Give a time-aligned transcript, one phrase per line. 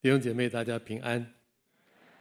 [0.00, 1.34] 弟兄姐妹，大家平安！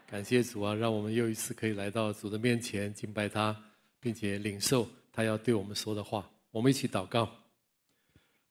[0.10, 3.56] 感谢主啊，让我们又一次可以来到主的面前敬拜他，
[4.00, 6.28] 并且领受他要对我们说的话。
[6.50, 7.30] 我们一起祷告。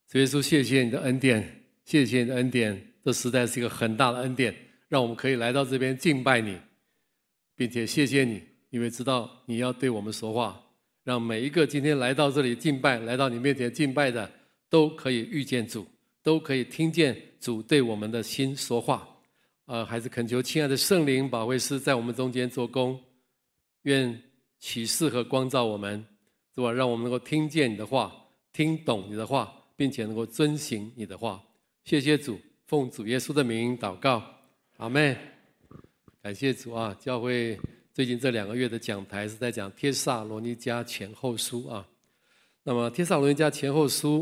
[0.07, 4.55] 主耶稣，谢谢你的恩典，谢谢你的恩典，这实在是一个很大的恩典，
[4.87, 6.57] 让我们可以来到这边敬拜你，
[7.57, 8.41] 并且谢谢你，
[8.71, 10.63] 因为知道你要对我们说话，
[11.03, 14.31] 让每一个今天来到这里敬拜、来到你面前敬拜的，
[14.71, 15.85] 都可以遇见主，
[16.23, 19.15] 都可以听见主对我们的心说话。
[19.67, 23.01] 呃，还是恳求亲爱的圣灵保惠师在我们中间做工，
[23.83, 24.23] 愿
[24.61, 26.07] 启示和光照我们，
[26.55, 26.71] 是吧？
[26.71, 28.15] 让我们能够听见你的话，
[28.53, 31.43] 听懂你的话，并且能够遵行你的话。
[31.85, 34.23] 谢谢主，奉主耶稣的名祷告，
[34.77, 35.17] 阿门。
[36.23, 36.97] 感谢主啊！
[37.01, 37.59] 教会
[37.93, 41.87] 最近这两个月的讲台是在讲《帖撒罗尼迦前后书》啊。
[42.63, 44.21] 那么《帖撒罗尼迦前后书》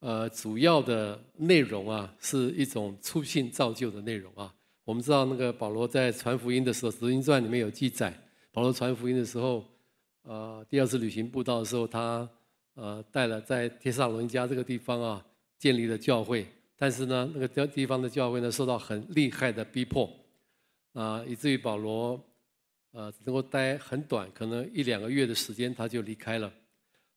[0.00, 4.54] 呃，主要的内容啊，是一种初信造就的内容啊。
[4.88, 8.10] 我们知道那个保罗在传福音的时候，《使徒行传》里面有记载，
[8.50, 9.62] 保罗传福音的时候，
[10.22, 12.26] 呃，第二次旅行布道的时候，他
[12.72, 15.26] 呃带了在帖撒罗尼迦这个地方啊，
[15.58, 16.46] 建立了教会。
[16.74, 20.10] 但是呢，那个地方的教会呢，受到很厉害的逼迫，
[20.94, 22.18] 啊、以至于保罗
[22.92, 26.50] 呃只能够待很短，可能一两个月的时间，他就离开了。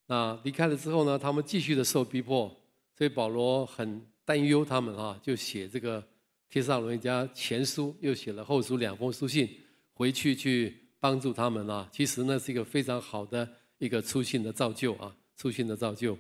[0.07, 2.53] 那离开了之后呢，他们继续的受逼迫，
[2.97, 6.03] 所以保罗很担忧他们啊，就写这个。
[6.51, 9.49] 帖撒罗尼迦前书又写了后书两封书信，
[9.93, 11.87] 回去去帮助他们啊。
[11.93, 16.17] 其实呢是一个非常好的一个初信的造就啊，初信的造就。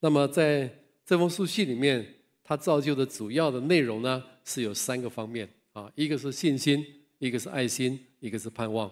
[0.00, 0.70] 那么在
[1.06, 2.06] 这封书信里面，
[2.44, 6.84] 他造就的主要的内容呢是有三个方面啊，一个是信心，
[7.18, 8.90] 一个是爱心，一个是盼望。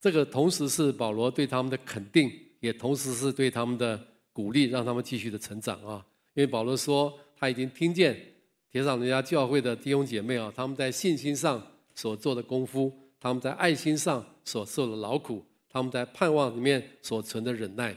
[0.00, 6.02] 这个同时是保罗对他们的肯定，也同时是对他们的鼓励，让他们继续的成长啊。
[6.32, 8.31] 因为保罗说他已经听见。
[8.72, 11.62] 帖撒罗尼迦教会的弟兄姐妹啊，他们在信心上
[11.94, 17.94] 所做的功夫，他们在爱心上所受的劳苦，他们在盼望里面所存的忍耐。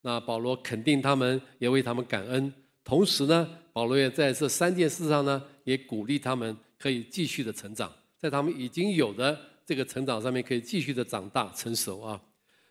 [0.00, 2.50] 那保罗肯定他们，也为他们感恩。
[2.82, 12.18] 同时呢，保罗也在这三件事上呢，也鼓励他们可以继续的成长，在他们已经有的这个成长上面，可以继续的长大成熟啊。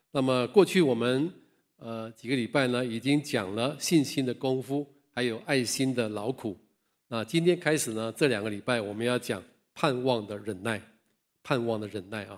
[0.10, 1.32] 那么过去我们
[1.78, 6.58] 呃几个礼拜呢，已经讲了信心的功夫，还有爱心的劳苦。
[7.16, 9.42] 啊今天开始呢，这两个礼拜我们要讲
[9.74, 10.82] 盼望的忍耐，
[11.42, 12.38] 盼望的忍耐啊。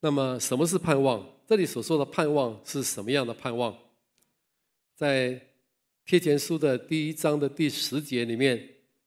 [0.00, 1.24] 那么什么是盼望？
[1.46, 3.72] 这里所说的盼望是什么样的盼望？
[4.96, 5.40] 在
[6.04, 8.60] 帖前书的第一章的第十节里面，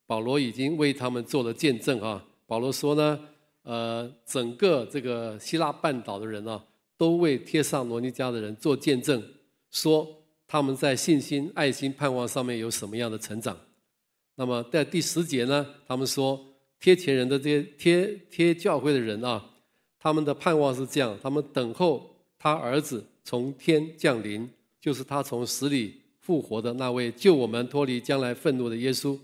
[0.06, 2.26] 保罗已经为他们做了见证啊。
[2.46, 3.20] 保罗说呢，
[3.64, 6.64] 呃，整个这个希腊半岛的人啊，
[6.96, 9.22] 都为帖上罗尼迦的人做见证，
[9.70, 10.08] 说
[10.48, 13.58] 他们在信心、爱心、盼望上面有什么样的成长。
[14.36, 16.44] 那么在第十节呢，他们说
[16.80, 19.52] 贴钱人的这些贴贴教会的人啊，
[20.00, 24.50] 他们的盼望是这样：他们等候他儿子从天降临，
[24.82, 29.18] 就是他从死里复活的那位救我们脱离将来愤怒的耶稣。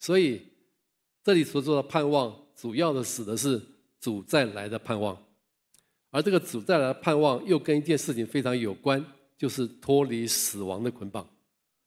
[0.00, 0.42] 所以
[1.22, 3.62] 这里所说的盼望，主要的指的是
[4.00, 5.16] 主再来的盼望，
[6.10, 9.04] 而这个主再来的盼望又跟一件事情非常有关，
[9.38, 11.24] 就是脱离死亡的捆绑。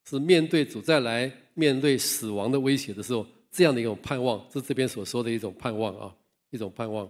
[0.07, 6.13] 是面对主再来、面对死亡的威胁的时候，这样的一种盼望，是这边所说的一种盼望啊，
[6.51, 7.09] 一种盼望。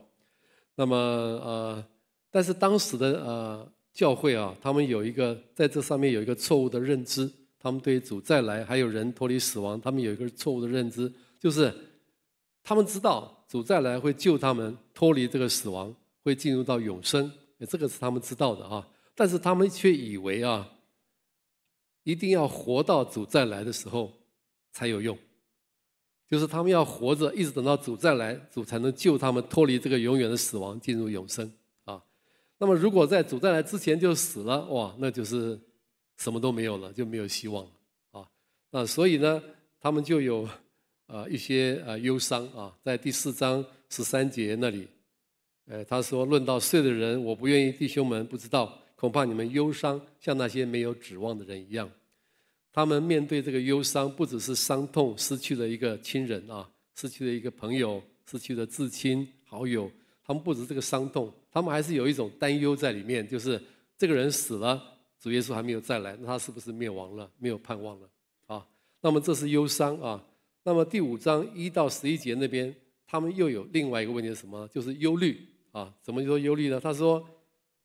[0.76, 1.86] 那么呃，
[2.32, 7.30] 但是当时的呃教会啊，他们有一个在这上面有一个错误的认知，
[7.60, 11.74] 他们对主再来还有人脱离死亡，他们有一个错误的认知，就是
[12.64, 17.30] 他们知道主再来会救他们脱离这个死亡，会进入到永生，
[17.68, 20.70] 这个是他们知道的啊，但是他们却以为啊。
[22.06, 24.14] 一定要活到主再来的时候
[24.72, 25.18] 才有用，
[26.28, 31.52] 就是他们要活着，一直等到主再来，主才能救他们脱离这个永远的死亡，进入永生
[31.84, 32.00] 啊。
[32.60, 35.60] 那么如果在主再来之前就死了，哇，那就是
[36.18, 37.72] 什么都没有了，就没有希望了
[38.12, 38.28] 啊。
[38.70, 39.42] 那所以呢，
[39.80, 40.48] 他们就有
[41.08, 44.88] 呃一些呃忧伤啊，在第四章十三节那里，
[45.66, 51.88] 呃他说：“论到睡的人，我不愿意弟兄们不知道。”恐怕你们忧伤，像那些没有指望的人一样。
[52.74, 59.92] 他们面对这个忧伤，不只是伤痛，失去了一个亲人啊，失去了一个朋友，失去了至亲好友。
[60.24, 63.62] 他们不止这个伤痛，他们还是有一种担忧在里面，就是
[63.96, 64.82] 这个人死了，
[65.20, 68.10] 主耶稣还没有再来，那他是不是灭亡了，没有盼望了
[68.48, 68.66] 啊？
[69.02, 70.26] 那么这是忧伤啊。
[70.64, 72.76] 那么第五章一到十一节那边，
[73.06, 74.68] 他们又有另外一个问题是什么？
[74.70, 75.94] 就是忧虑啊。
[76.02, 76.80] 怎么说忧虑呢？
[76.80, 77.24] 他说。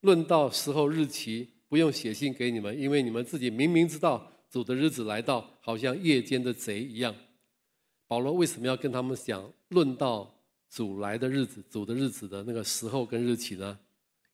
[0.00, 7.14] 论到时候日期，不用写信给你们，因为你们自己明明知道主的日子来到，好像夜间的贼一样。
[8.06, 10.34] 保罗为什么要跟他们讲论到
[10.68, 13.78] 主来的日子、主的日子的那个时候跟日期呢？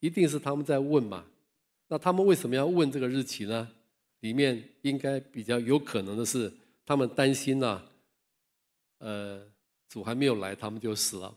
[0.00, 1.24] 一定是他们在问嘛？
[1.88, 3.68] 那他们为什么要问这个日期呢？
[4.20, 6.52] 里面应该比较有可能的是，
[6.84, 7.82] 他们担心呐、
[8.98, 9.46] 呃，
[9.88, 11.36] 主还没有来，他们就死了，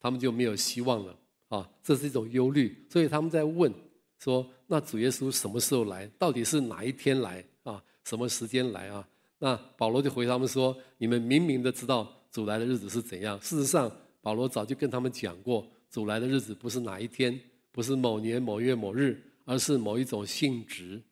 [0.00, 1.16] 他们就没有希望了
[1.52, 1.68] 啊！
[1.82, 3.70] 这是一种忧虑，所以他们在问
[4.18, 6.06] 说：那主耶稣什么时候来？
[6.18, 7.82] 到底是哪一天来啊？
[8.04, 9.06] 什么时间来啊？
[9.38, 13.38] 那保罗就回他们说：你们明明的知道主来的日子是怎样。
[13.40, 17.38] 事实上，保罗早就跟他们讲过，主来的日子不是哪一天，
[17.70, 21.02] 不是某年某月某日，而是某一种性质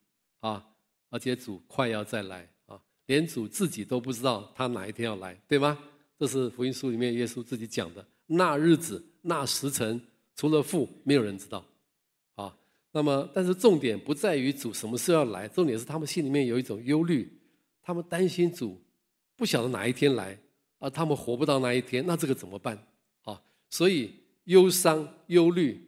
[0.41, 0.65] 啊！
[1.11, 5.79] 而且主快要再来啊，连主自己都不知道他哪一天要来，对吗？
[6.19, 8.07] 这是福音书里面耶稣自己讲的。
[8.27, 10.01] 那日子、那时辰，
[10.41, 11.63] 除了父，没有人知道。
[12.35, 12.57] 啊，
[12.93, 17.31] 那么，但是重点不在于主什么时候要来，重点是他们心里面有一种忧虑，
[17.83, 18.81] 他们担心主
[19.37, 20.39] 不晓得哪一天来，
[20.79, 22.75] 而他们活不到那一天，那这个怎么办？
[23.25, 23.39] 啊，
[23.69, 24.15] 所以
[24.45, 25.79] 忧伤、忧虑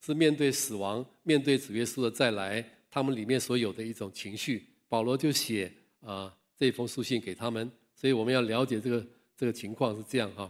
[0.00, 2.64] 是面对死亡，面对主耶稣的再来。
[2.88, 9.04] 他们里面所有的一种情绪，保罗就写啊这封书信给他们，所以我们要了解这个
[9.36, 10.48] 这个情况是这样哈。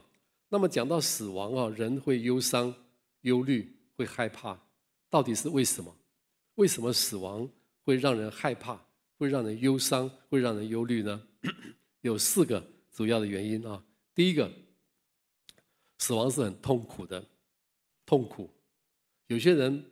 [0.50, 2.72] 那么讲到死亡啊，人会忧伤、
[3.26, 4.58] 忧虑、会害怕，
[5.11, 5.94] 到底是为什么？
[6.55, 7.49] 为什么死亡
[7.84, 8.81] 会让人害怕、
[9.19, 11.23] 会让人忧伤、会让人忧虑呢？
[12.02, 13.84] 有四个主要的原因啊。
[14.14, 14.50] 第一个，
[15.99, 17.25] 死亡是很痛苦的，
[18.05, 18.49] 痛苦。
[19.26, 19.84] 有些人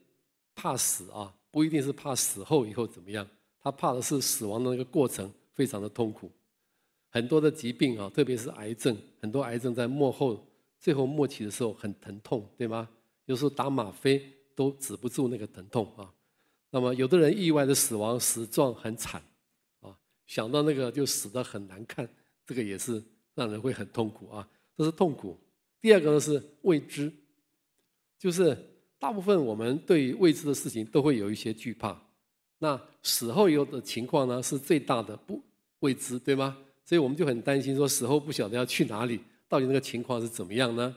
[0.54, 1.34] 怕死啊。
[1.54, 3.24] 不一定是怕死后以后怎么样，
[3.60, 6.28] 他怕的是死亡的那个过程非常的痛苦。
[7.10, 10.44] 很多的疾病啊，特别是癌症，很多癌症在末后、
[10.80, 12.90] 最后末期的时候很疼痛，对吗？
[13.26, 14.24] 有时候打吗啡
[14.54, 16.12] 都止不住那个疼痛啊。
[16.70, 19.22] 那么有的人意外的死亡，死状很惨
[19.80, 22.08] 啊，想到那个就死得很难看，
[22.46, 23.02] 这个也是
[23.34, 24.48] 让人会很痛苦啊。
[24.76, 25.38] 这是痛苦。
[25.80, 27.12] 第二个呢是未知，
[28.18, 28.70] 就是。
[28.96, 32.00] 大部分我们对未知的事情都会有一些惧怕，
[32.58, 35.42] 那死后有的情况呢是最大的不
[35.80, 36.56] 未知，对吗？
[36.86, 40.96] 所以我们就很担心说死后不晓得要去哪里，到底那个情况是怎么样呢？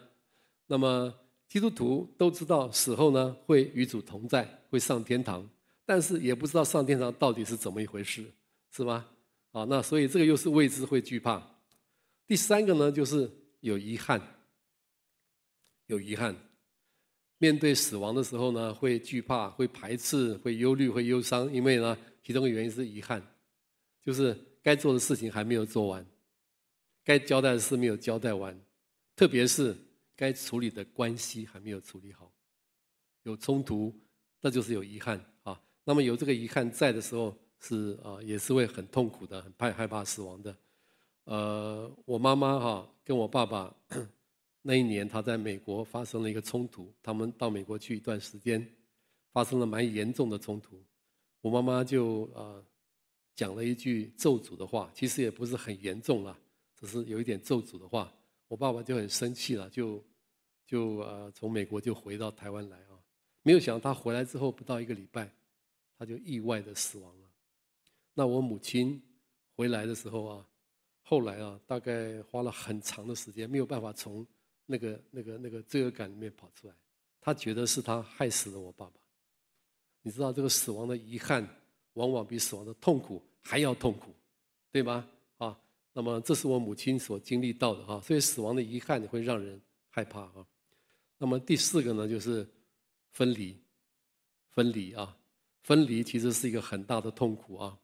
[0.68, 1.14] 那么
[1.48, 5.50] 基督徒都知道死后呢会与主同在，会上天堂，
[5.86, 8.26] 但是也不知道上天堂到底是怎么一回事，
[8.72, 9.06] 是吗？
[9.52, 11.42] 啊，那所以这个又是未知，会惧怕。
[12.28, 14.22] 第三个呢就是有遗憾，
[15.86, 16.36] 有遗憾。
[17.40, 23.22] 面对死亡的时候呢，会惧怕、会排斥、会忧虑、会忧伤，因为呢，其中的原因是遗憾，
[24.04, 26.06] 就是该做的事情还没有做完，
[27.06, 28.60] 该交代的事没有交代完，
[29.16, 29.78] 特别是
[30.18, 32.30] 该处理的关系还没有处理好，
[33.24, 33.96] 有冲突，
[34.42, 35.62] 那就是有遗憾啊。
[35.86, 40.58] 那么有这个遗憾在的时候，是啊，也是会很痛苦的，很怕害怕死亡的。
[41.26, 43.74] 呃，我妈妈哈跟我爸爸。
[44.64, 48.68] 那一年，他在美国发生了一个冲突，他们到美国去一段时间，
[49.32, 50.84] 发生了蛮严重的冲突。
[51.40, 52.62] 我妈妈就啊
[53.34, 56.38] 讲了一句咒诅的话，其实也不是很严重了，
[56.76, 58.14] 只是有一点咒诅的话。
[58.48, 60.04] 我爸爸就很生气了，就
[60.66, 63.00] 就呃从美国就回到台湾来啊。
[63.44, 65.30] 没有想到他回来之后不到一个礼拜，
[65.98, 67.28] 他就意外的死亡了。
[68.14, 69.02] 那我母亲
[69.56, 70.48] 回来的时候啊，
[71.02, 74.26] 后来啊大概花了很长的时间，没有办法从。
[74.70, 76.74] 那个、那个、那个罪恶感里面跑出来，
[77.22, 79.00] 他觉得是他害死了我爸爸。
[80.02, 81.48] 你知道这个死亡的遗憾，
[81.94, 84.14] 往往比死亡的痛苦还要痛苦，
[84.70, 85.10] 对吗？
[85.38, 85.58] 啊，
[85.98, 90.46] 那么这是我母亲所经历到的哈，所以死亡的遗憾会让人害怕啊。
[91.18, 92.48] 那么第四个呢，就是
[93.14, 93.60] 分离，
[94.52, 95.18] 分离啊，
[95.64, 97.76] 分离其实是一个很大的痛苦啊，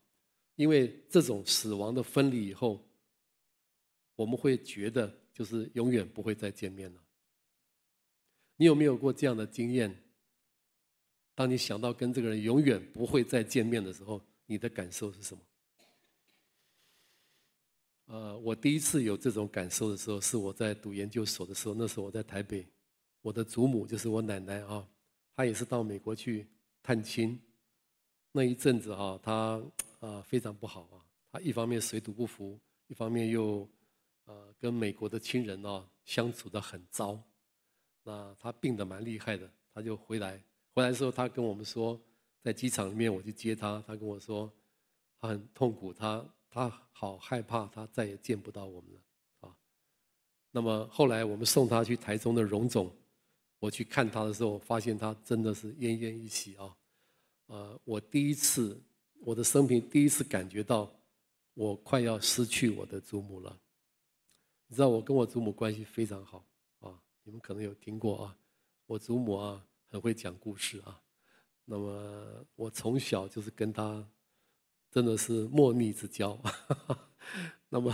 [0.55, 2.87] 因为这种死亡的分离以后，
[4.15, 5.19] 我们会觉得。
[5.33, 7.01] 就是永远不会再见面了。
[8.55, 9.91] 你有没有过这样的经验？
[11.33, 15.41] 当你想到跟这个人永远不会再见面的时候，你的感受是什么？
[18.13, 21.73] 呃，我第一次有这种感受的时候，是我在读研究所的时候。
[21.73, 22.63] 那时候我在台北，
[23.23, 24.87] 我的祖母就是我奶奶啊，
[25.35, 26.45] 她也是到美国去
[26.83, 27.41] 探亲。
[28.31, 29.59] 那一阵子啊，她
[29.99, 31.01] 啊非常不好啊，
[31.31, 33.67] 她一方面水土不服，一方面又。
[34.25, 37.21] 呃，跟美国的亲人哦相处得很糟，
[38.03, 40.41] 那她病得蛮厉害的，她就回来。
[40.73, 41.99] 回来的时候，她跟我们说，
[42.41, 44.49] 在机场里面我去接她，她跟我说，
[45.19, 48.99] 她很痛苦，她他好害怕，他再也见不到我们了
[49.39, 49.57] 啊。
[50.51, 52.95] 那么后来我们送他去台中的荣总，
[53.57, 56.77] 我去看他的时候，发现他真的是奄奄一息啊。
[57.47, 58.79] 呃，我第一次，
[59.21, 60.87] 我的生平第一次感觉到，
[61.55, 63.59] 我快要失去我的祖母了。
[64.67, 66.45] 你知道我跟我祖母关系非常好
[66.81, 68.37] 啊，你们可能有听过啊。
[68.85, 71.01] 我祖母啊，很会讲故事啊。
[71.65, 74.07] 那么我从小就是跟她，
[74.93, 76.39] 真的是莫逆之交。
[77.67, 77.91] 那么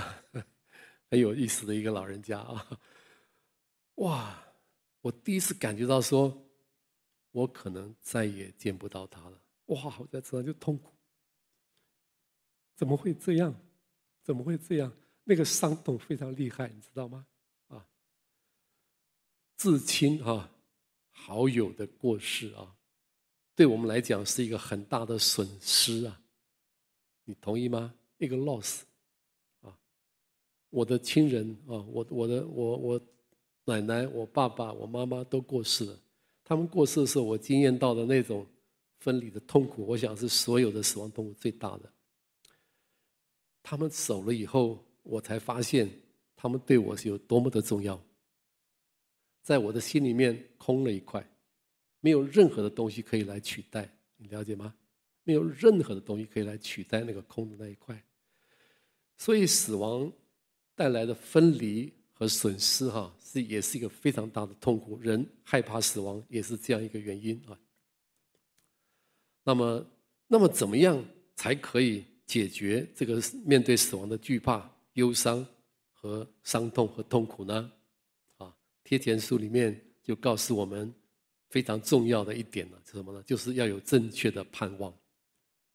[1.10, 2.80] 很有意思的一个老人家啊。
[3.96, 4.44] 哇，
[5.00, 6.46] 我第一次感觉到说，
[7.32, 9.42] 我可能再也见不到他了。
[9.68, 10.94] 哇，我在车上就痛苦。
[12.76, 13.56] 怎么会这样？
[14.22, 14.92] 怎么会这样？
[15.24, 17.26] 那个伤痛非常厉害，你知道吗？
[17.70, 17.88] 啊，
[19.56, 20.52] 至亲啊
[21.12, 22.76] 好友的过世啊，
[23.56, 26.22] 对我们来讲是一个很大的损失啊。
[27.30, 27.94] 你同意吗？
[28.18, 28.82] 一个 loss
[29.62, 29.78] 啊，
[30.72, 33.02] 我的亲人啊，我我的我我
[33.66, 35.96] 奶奶、我爸爸、我妈妈都过世了。
[36.44, 38.44] 他们过世的时候，我经验到的那种
[38.98, 41.94] 分离的痛苦，我想是所有的死亡痛苦最大的。
[43.62, 45.88] 他们走了以后，我才发现
[46.36, 48.02] 他们对我是有多么的重要。
[49.44, 51.24] 在我的心里面空了一块，
[52.00, 54.74] 没有任何的东西可以来取代，你了解吗？
[55.30, 58.04] 没有任何的东西可以来取代那个空的那一块。
[59.16, 60.12] 所以死亡
[60.74, 64.98] 带来的分离和损失，哈，是也是一个非常大的痛苦。
[65.00, 67.60] 人害怕死亡也是这样一个原因啊。
[69.44, 69.86] 那么，
[70.28, 71.06] 那么怎么样
[71.36, 72.04] 才可以？
[72.30, 75.44] 解决这个面对死亡的惧怕、忧伤
[75.92, 77.72] 和伤痛和痛苦呢？
[78.38, 80.94] 啊，贴前书里面就告诉我们
[81.50, 83.24] 非常重要的一点了，是什么呢？
[83.24, 84.94] 就是要有正确的盼望，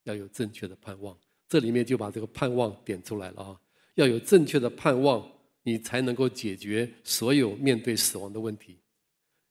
[0.05, 1.19] 要有正确的盼望。
[1.49, 3.61] 这里面就把这个盼望点出来了啊！
[3.95, 5.31] 要有正确的盼望，
[5.63, 8.79] 你才能够解决所有面对死亡的问题。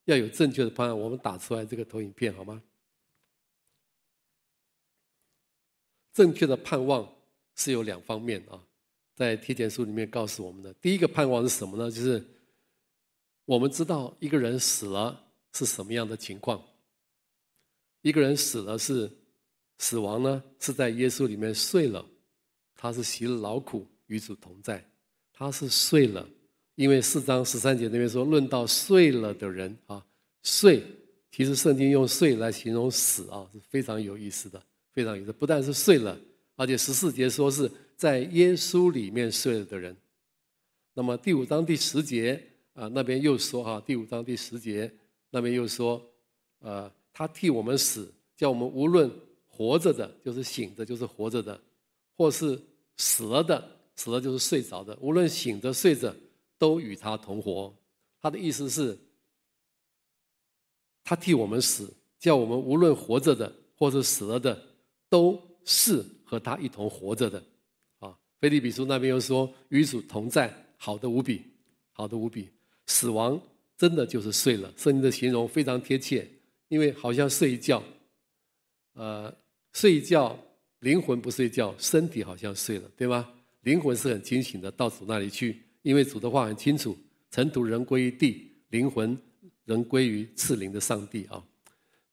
[0.05, 2.61] 要有正确的盼望，我们打出来这个投影片好吗？
[6.11, 7.09] 正确的盼望
[7.55, 8.61] 是有两方面啊，
[9.15, 10.73] 在贴前书里面告诉我们的。
[10.75, 11.89] 第一个盼望是什么呢？
[11.89, 12.23] 就是
[13.45, 16.61] 我们知道一个人死了是什么样的情况。
[18.01, 19.09] 一个人死了是
[19.77, 22.05] 死亡呢，是在耶稣里面睡了，
[22.75, 24.83] 他是习了劳苦与主同在，
[25.33, 26.27] 他是睡了。
[26.75, 30.03] 因为四章十三节那边说，论到睡了的人啊，
[30.41, 30.83] 睡，
[31.31, 34.61] 其实圣经用睡来形容死啊，是非常有意思的。
[34.91, 36.15] 非常有意思，不但是睡了，
[36.55, 39.95] 而且十四节说是在耶稣里面睡了的人。
[40.93, 42.39] 那么第五章第十节
[42.73, 44.91] 啊，那边又说哈，第五章第十节
[45.31, 45.99] 那边又说，
[46.59, 49.11] 呃，他替我们死，叫我们无论
[49.55, 51.61] 活着的，就是醒着，就是活着的，
[52.17, 52.59] 或是
[52.97, 53.63] 死了的，
[53.95, 56.13] 死了就是睡着的，无论醒着睡着，
[56.57, 57.71] 都与他同活。
[58.19, 58.97] 他的意思是，
[61.03, 64.59] 他替我们死，叫我们无论活着的，或是死了的。
[65.09, 67.43] 都是和他一同活着的，
[67.99, 71.43] 啊，腓立比书那边又说与主同在，好的无比，
[71.91, 72.49] 好的无比。
[72.87, 73.39] 死亡
[73.77, 76.27] 真的就是睡了，圣经的形容非常贴切，
[76.67, 77.83] 因为好像睡一觉，
[78.93, 79.31] 呃，
[79.73, 80.37] 睡觉，
[80.79, 83.29] 灵魂不睡觉，身体好像睡了，对吗？
[83.63, 86.97] 灵魂是很清醒的，到主那里去，因为主的话很清楚，
[87.29, 89.17] 尘土仍归于地，灵魂
[89.65, 91.43] 仍归于赐灵的上帝啊。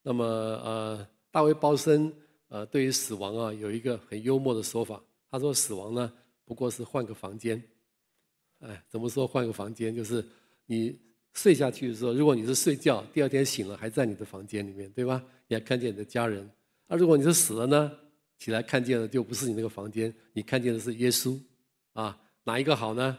[0.02, 2.12] 那么呃，大卫鲍森。
[2.52, 5.00] 呃，对于死亡啊，有一个很幽默的说法。
[5.30, 6.12] 他说：“死亡呢，
[6.44, 7.62] 不过是换个房间。
[8.58, 9.94] 哎，怎么说换个房间？
[9.94, 10.24] 就是
[10.66, 10.98] 你
[11.32, 15.24] 睡下去的时候，如果你是睡觉，第二天醒了还在你的房间里面，对吧？
[15.46, 16.50] 你还看见你的家人。
[16.90, 17.92] 而如果你是死了呢，
[18.36, 21.38] 起来看见的就不是你那个房间，你看见的是耶稣。
[21.92, 23.16] 啊，哪一个好呢？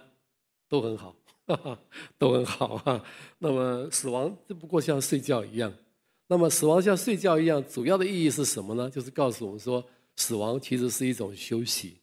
[0.68, 1.16] 都很好，
[1.48, 1.80] 哈哈，
[2.18, 3.02] 都很好啊。
[3.40, 5.74] 那么死亡只不过像睡觉一样。”
[6.28, 8.90] 那么死亡像睡觉一样，主要的意义是什么呢？
[8.90, 9.86] 就是告诉我们说，
[10.18, 11.98] 死亡其实是一种休息，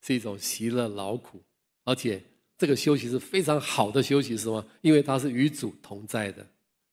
[0.00, 1.40] 是一种息了劳苦，
[1.84, 2.22] 而且
[2.56, 4.64] 这个休息是非常好的休息，是吗？
[4.82, 6.46] 因为它是与主同在的，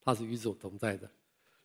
[0.03, 1.09] 它是与主同在的。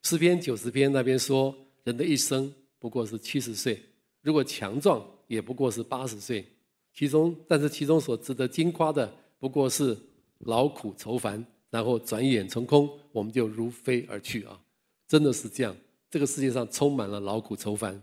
[0.02, 1.54] 诗篇九十篇那边说，
[1.85, 3.81] 人的一生不过是七十岁，
[4.23, 6.45] 如果强壮也不过是八十岁，
[6.93, 9.97] 其中但是其中所值得惊夸的，不过是
[10.41, 14.61] 劳苦愁烦，然后转眼成空，我们就如飞而去啊。
[15.07, 15.76] 真的是这样，
[16.11, 18.03] 这个世界上充满了劳苦愁烦，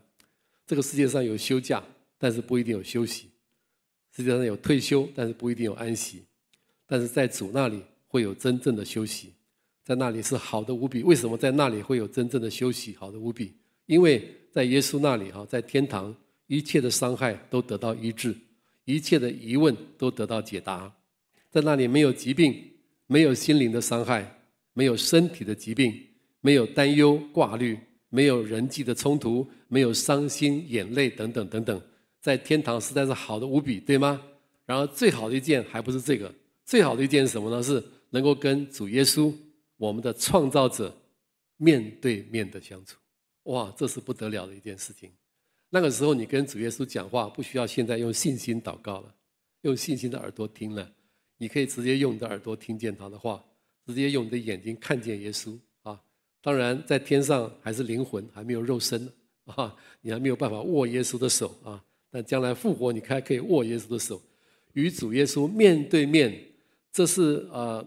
[0.66, 1.84] 这个世界上有休假，
[2.18, 3.26] 但是不一定有休息；
[4.16, 6.24] 世界上有退休，但是不一定有安息。
[6.86, 9.34] 但是在主那里会有真正的休息，
[9.84, 11.02] 在那里是好的无比。
[11.02, 13.56] 为什么在那里会有真正的休息，好的无比？
[13.86, 16.16] 因为在耶稣那里哈，在天堂，
[16.48, 18.36] 一切的伤害都得到医治，
[18.86, 20.94] 一切的疑问都得到解答。
[21.50, 22.56] 在那里没有疾病，
[23.08, 24.42] 没有心灵的伤害，
[24.74, 25.94] 没有身体的疾病。
[26.44, 27.78] 没有担忧挂虑，
[28.10, 31.80] 没有人际的冲突，没有伤心眼泪等等等等，
[32.20, 34.20] 在天堂实在是好的无比，对吗？
[34.66, 36.34] 然而最好的一件还不是这个，
[36.66, 37.62] 最好的一件是什么呢？
[37.62, 39.32] 是能够跟主耶稣，
[39.78, 40.92] 我们的创造者
[41.58, 42.98] 面对面的相处。
[43.43, 45.12] 哇，这是不得了的一件事情。
[45.69, 49.15] 那个时候，你跟主耶稣讲话，不需要现在用信心祷告了，
[49.62, 50.91] 用信心的耳朵听了，
[51.38, 53.43] 你可以直接用你的耳朵听见他的话，
[53.86, 56.00] 直接用你的眼睛看见耶稣啊。
[56.41, 59.12] 当然，在天上还是灵魂，还没有肉身
[59.45, 61.83] 啊，你还没有办法握耶稣的手啊。
[62.10, 64.21] 但将来复活，你还可以握耶稣的手，
[64.74, 66.38] 与主耶稣面对面。
[66.91, 67.81] 这是呃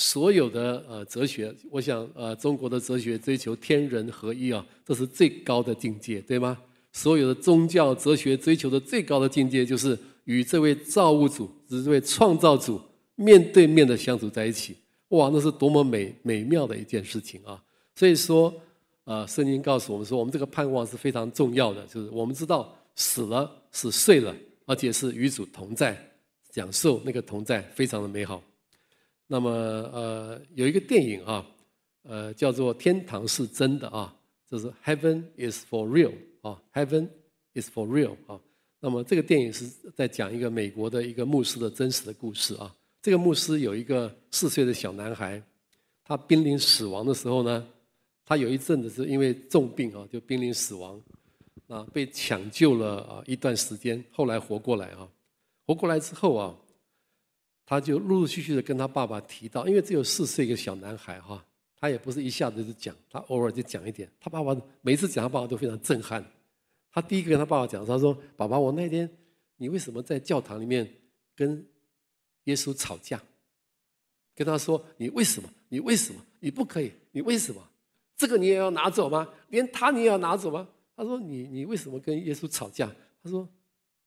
[0.00, 6.56] 所有的呃哲学，我想呃中国的哲学追求天人合一啊，这是最高的境界，对吗？
[6.90, 12.80] 所有的宗教哲学追求的最高的境界，就是与这位造物主、与这位创造主
[13.14, 14.74] 面对面的相处在一起。
[15.08, 17.62] 哇，那是多么美美妙的一件事情啊！
[17.94, 18.52] 所以说，
[19.04, 25.94] 呃，圣经告诉我们说，我们这个盼望是非常重要的，就是我们知道死了是睡了，而且是与主同在，
[26.54, 28.42] 享受那个同在，非常的美好。
[29.32, 31.46] 那么，呃，有一个电影啊，
[32.02, 34.12] 呃，叫做《天堂是真的》啊，
[34.50, 36.12] 就是 Heaven is for real。
[36.40, 37.08] 啊，Heaven
[37.54, 38.40] is for real 啊。
[38.80, 42.74] 那么这个电影是在讲一个美国的一个牧师的真实的故事啊。
[43.00, 45.40] 这个牧师有一个四岁的小男孩，
[46.02, 47.64] 他濒临死亡的时候呢，
[48.26, 51.00] 他有一阵子是因为重病啊，就濒临死亡
[51.68, 55.08] 啊，被抢救了啊一段时间，后来活过来啊。
[55.64, 56.52] 活过来之后啊，
[57.70, 61.46] 他就陆陆续续的跟他爸爸提到，因为只有四岁一个小男孩哈。
[61.76, 64.10] 他也不是一下子就讲，他偶尔就讲一点。
[64.18, 66.22] 他爸爸每次讲，他爸爸都非常震撼。
[66.90, 69.08] 他第一个跟他爸爸讲，他说：“爸爸，我那天
[69.56, 70.92] 你为什么在教堂里面
[71.36, 71.64] 跟
[72.44, 73.22] 耶稣吵架？”
[74.34, 75.48] 跟他说：“你为什么？
[75.68, 76.20] 你为什么？
[76.40, 76.92] 你不可以？
[77.12, 77.66] 你为什么？
[78.16, 79.32] 这个你也要拿走吗？
[79.50, 83.48] 连他你也要拿走吗？”他说：“你你为什么跟耶稣吵架？”他说：“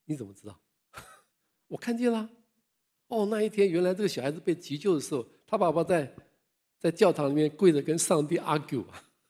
[0.04, 0.60] 你怎么知道？
[1.70, 2.30] 我看见了。
[3.08, 6.12] 哦，那一天原来这个小孩子被急救的时候，他爸爸在。”
[6.84, 8.84] 在教堂里面跪着跟上帝 argue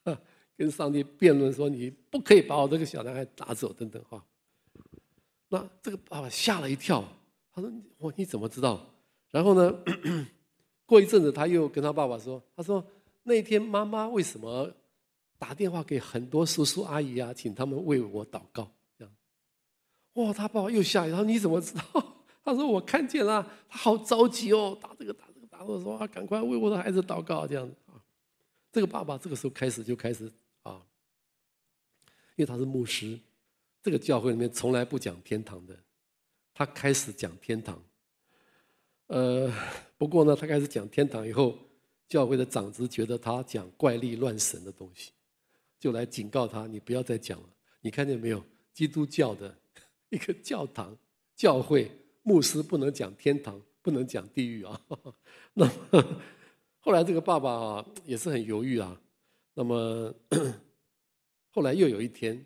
[0.05, 0.19] 啊，
[0.57, 4.25] 跟上帝辩论说，你不可以把我这个小男孩打走等等哈。
[5.49, 7.07] 那这个爸爸吓了一跳，
[7.53, 8.83] 他说：“我你怎么知道？”
[9.29, 9.71] 然后呢，
[10.87, 12.83] 过一阵子他又跟他爸爸说：“他说
[13.21, 14.73] 那天妈妈为什么
[15.37, 19.13] 打电话给很多叔叔阿姨啊，请他们为我祷告？”这样，
[20.13, 22.12] 哇，他爸爸又吓一跳，你怎么知道？
[22.43, 28.01] 他说：“我看见了，他好着急哦，打这个打这个打。”我说啊，赶快为我的孩子祷告，这样子啊。
[28.71, 30.29] 这个爸爸这个时候开始就开始
[30.63, 30.81] 啊，
[32.35, 33.17] 因为他是牧师，
[33.81, 35.77] 这个教会里面从来不讲天堂的，
[36.53, 37.81] 他开始讲天堂。
[39.07, 39.51] 呃，
[39.97, 41.57] 不过呢，他开始讲天堂以后，
[42.09, 45.11] 教会的长子觉得他讲怪力乱神的东西，
[45.79, 47.49] 就来警告他：你不要再讲了。
[47.81, 48.43] 你看见没有？
[48.73, 49.55] 基督教的
[50.09, 50.97] 一个教堂、
[51.35, 51.91] 教会
[52.23, 53.61] 牧师不能讲天堂。
[53.83, 54.79] 不能讲地狱啊！
[55.55, 55.71] 那么
[56.79, 58.97] 后来这个爸爸啊也是很犹豫啊。
[59.53, 60.15] 那么
[61.51, 62.45] 后来又有一天，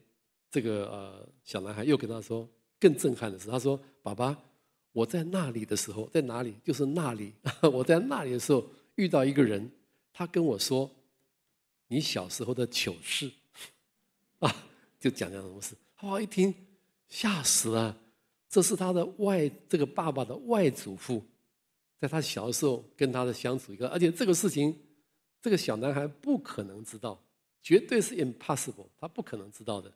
[0.50, 4.36] 这个呃小男孩又跟他说更震撼的是，他说：“爸爸，
[4.94, 6.56] 我在那里的时候，在哪里？
[6.64, 7.36] 就是那里。
[7.72, 9.72] 我在那里的时候遇到一个人，
[10.12, 10.90] 他跟我说
[11.88, 13.32] 你小时候的糗事
[14.42, 14.52] 啊，
[15.00, 15.76] 就讲讲什么事。
[16.02, 16.52] 哇，一听
[17.08, 17.96] 吓死了。”
[18.50, 21.24] 这是他的外，这个爸爸的外祖父，
[22.00, 24.76] 在他小时候跟他的相处一个，而且这个事情，
[25.42, 27.22] 这个小男孩不可能知道，
[27.62, 29.94] 绝对是 impossible，他不可能知道的。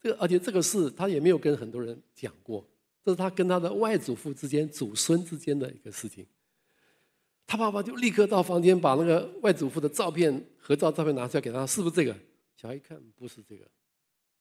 [0.00, 2.66] 这个而且这个事他也没有跟很多人讲过，
[3.04, 6.26] 这是他跟他的外祖父之间、祖孙之间的一个事情。
[7.46, 12.12] 他爸爸就立刻到房间把那个外祖父的照片、合照照片拿出来给他，是不是这个？
[12.56, 13.64] 小孩一看不是这个，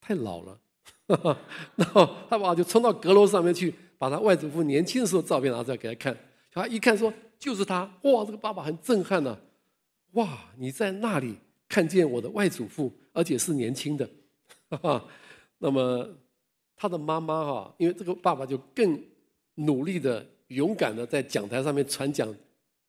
[0.01, 0.59] 太老了。
[1.07, 6.17] 然后他爸爸就冲到阁楼上面去，把他外祖父年轻的时候照片拿出来给他看。
[6.51, 9.37] 他一看说：“就是他！”哇，这个爸爸很震撼呢。
[10.13, 11.35] 哇，你在那里
[11.67, 14.09] 看见我的外祖父，而且是年轻的。
[15.59, 16.09] 那么
[16.75, 18.99] 他的妈妈哈，因为这个爸爸就更
[19.55, 22.33] 努力的、勇敢的在讲台上面传讲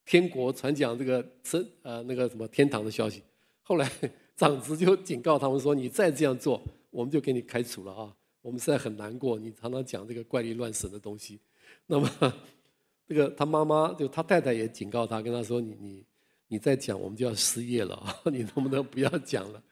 [0.04, 3.20] 天国、传讲这个神呃那个什么天堂的消息。
[3.62, 3.90] 后来
[4.36, 6.62] 长子就警告他们说：“你再这样做。”
[6.96, 8.16] 我们就给你开除了啊！
[8.40, 11.38] 我们实在很难过，你常常讲这个怪力乱神的东西。
[11.84, 12.08] 那么，
[13.06, 16.06] 这个他妈妈就他太太也警告他，跟他说：“你你
[16.48, 18.16] 你再讲，我们就要失业了啊！
[18.32, 19.62] 你能不能不要讲了？”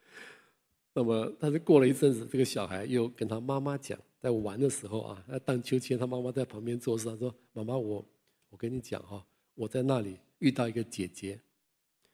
[0.93, 8.05] 那么，但是过了一阵子，这个小孩又跟他妈妈讲，在玩的时候啊，在荡秋千，他妈妈在旁边做事，他说：“妈妈，我
[8.51, 11.41] 我跟你讲哈，我在那里遇到一个姐姐，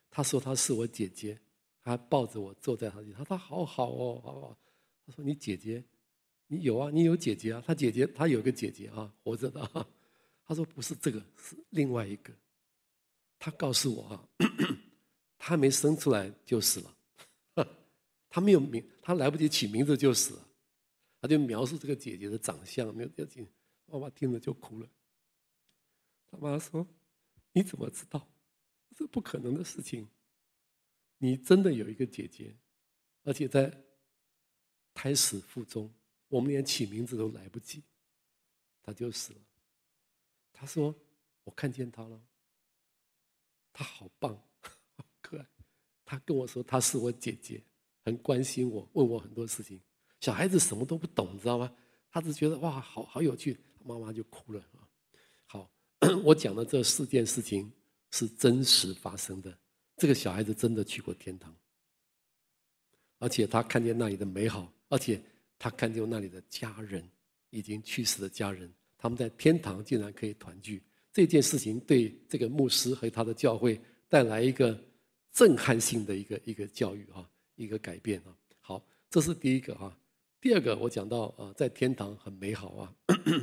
[0.09, 1.37] 她说她是我姐姐，
[1.83, 4.57] 她抱着我坐在她里，她说好好哦，好好。”
[5.07, 5.83] 他说：“你姐姐，
[6.47, 6.91] 你有啊？
[6.91, 7.63] 你有姐姐啊？
[7.67, 9.87] 他姐姐，他有个姐姐啊，活着的啊。”
[10.45, 12.33] 他说：“不是这个，是另外一个。”
[13.39, 14.29] 他告诉我啊，
[15.39, 17.69] 他还没生出来就死了，
[18.29, 20.47] 他没有名，他来不及起名字就死了。
[21.21, 23.47] 他就描述这个姐姐的长相，没有表情，
[23.87, 24.89] 妈妈听了就哭了。
[26.31, 26.87] 他妈说
[27.53, 28.29] ：“你怎么知道？
[28.95, 30.07] 这不可能的事情。
[31.19, 32.55] 你真的有一个姐姐，
[33.25, 33.83] 而且在
[34.95, 35.93] 胎死腹中，
[36.29, 37.83] 我们连起名字都来不及，
[38.83, 39.41] 他就死了。”
[40.53, 40.95] 他说
[41.45, 42.21] ：“我看见他了，
[43.73, 44.35] 他好棒，
[44.97, 45.47] 好可爱。
[46.05, 47.63] 他跟我说她是我姐姐，
[48.05, 49.81] 很关心我，问我很多事情。”
[50.21, 51.75] 小孩子什么都不懂，你知道吗？
[52.11, 54.87] 他只觉得哇，好好有趣，妈妈就哭了啊。
[55.47, 55.71] 好，
[56.25, 57.73] 我讲的这四件事情
[58.11, 59.57] 是真实发生的。
[59.97, 61.57] 这个小孩子真的去过天堂，
[63.19, 65.19] 而且他看见那里的美好，而且
[65.59, 67.03] 他看见那里的家人，
[67.49, 70.83] 已经去世的家人，他们在天堂竟然可以团聚。
[71.13, 74.79] 这件事情对这个牧师和他的教会带来一个
[75.33, 78.37] 震撼性的一个一个教育啊，一个改变啊。
[78.61, 79.97] 好，这是第一个啊。
[80.41, 82.95] 第二个，我讲到啊，在天堂很美好啊，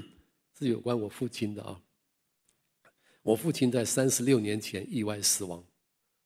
[0.58, 1.82] 是有关我父亲的啊。
[3.22, 5.64] 我父亲在三十六年前意外死亡，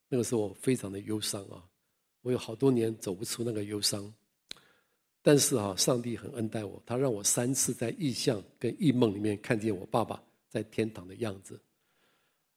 [0.08, 1.68] 那个时候我非常的忧伤啊，
[2.22, 4.14] 我有好多年走不出那个忧伤。
[5.22, 11.60] 但是啊，上帝很恩待我，他让我三次在异象跟异梦里面看见我爸爸在天堂的样子，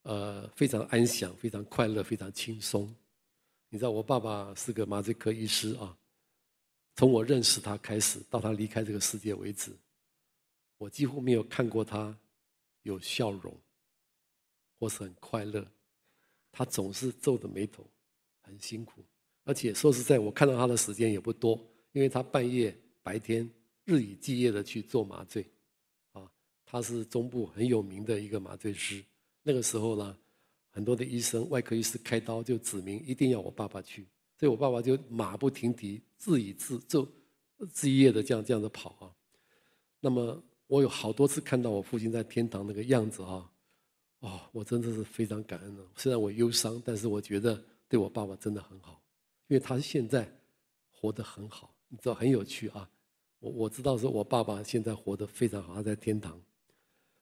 [0.03, 2.95] 呃，非常安详，非常快乐，非常轻松。
[3.69, 5.97] 你知道我爸爸是个麻醉科医师啊。
[6.97, 9.73] 从我认识他开始，到他离开这个世界为止，
[10.79, 12.17] 我几乎没有看过他
[12.83, 13.53] 有笑容，
[14.79, 15.67] 或是很快乐。
[16.53, 17.85] 他总是皱着眉头，
[18.43, 19.05] 很辛苦。
[19.43, 21.61] 而且说实在，我看到他的时间也不多，
[21.95, 23.49] 因为他半夜、白天
[23.85, 25.47] 日以继夜的去做麻醉，
[26.13, 26.29] 啊，
[26.67, 29.03] 他是中部很有名的一个麻醉师。
[29.45, 30.19] 那个时候呢，
[30.71, 34.07] 很多的医生、外科医师开刀就指明一定要我爸爸去。
[34.37, 37.09] 所以我爸爸就马不停蹄，自以自就
[37.59, 39.15] 日夜的这样这样的跑啊。
[40.01, 43.49] 那么我有好多次看到我父亲在天堂那个样子啊，
[44.19, 45.87] 哦，我真的是非常感恩的。
[45.95, 49.01] 虽然我忧伤，但是我觉得对我爸爸真的很好，
[49.47, 50.29] 因为他现在
[50.91, 52.91] 活得很好，你知道很有趣啊。
[53.39, 56.43] 我我知道说我爸爸现在活得非常好，他在天堂。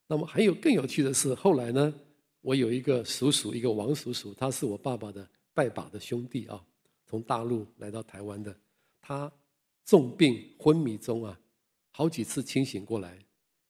[0.07, 1.95] 那么还有更有趣的是，后来呢，
[2.41, 6.65] 我有一个叔叔，一个王叔叔，他是我爸爸的拜把的兄弟啊。
[7.05, 8.57] 从大陆来到台湾的，
[9.03, 9.31] 他
[9.85, 11.39] 重病昏迷中啊，
[11.91, 13.19] 好几次清醒过来，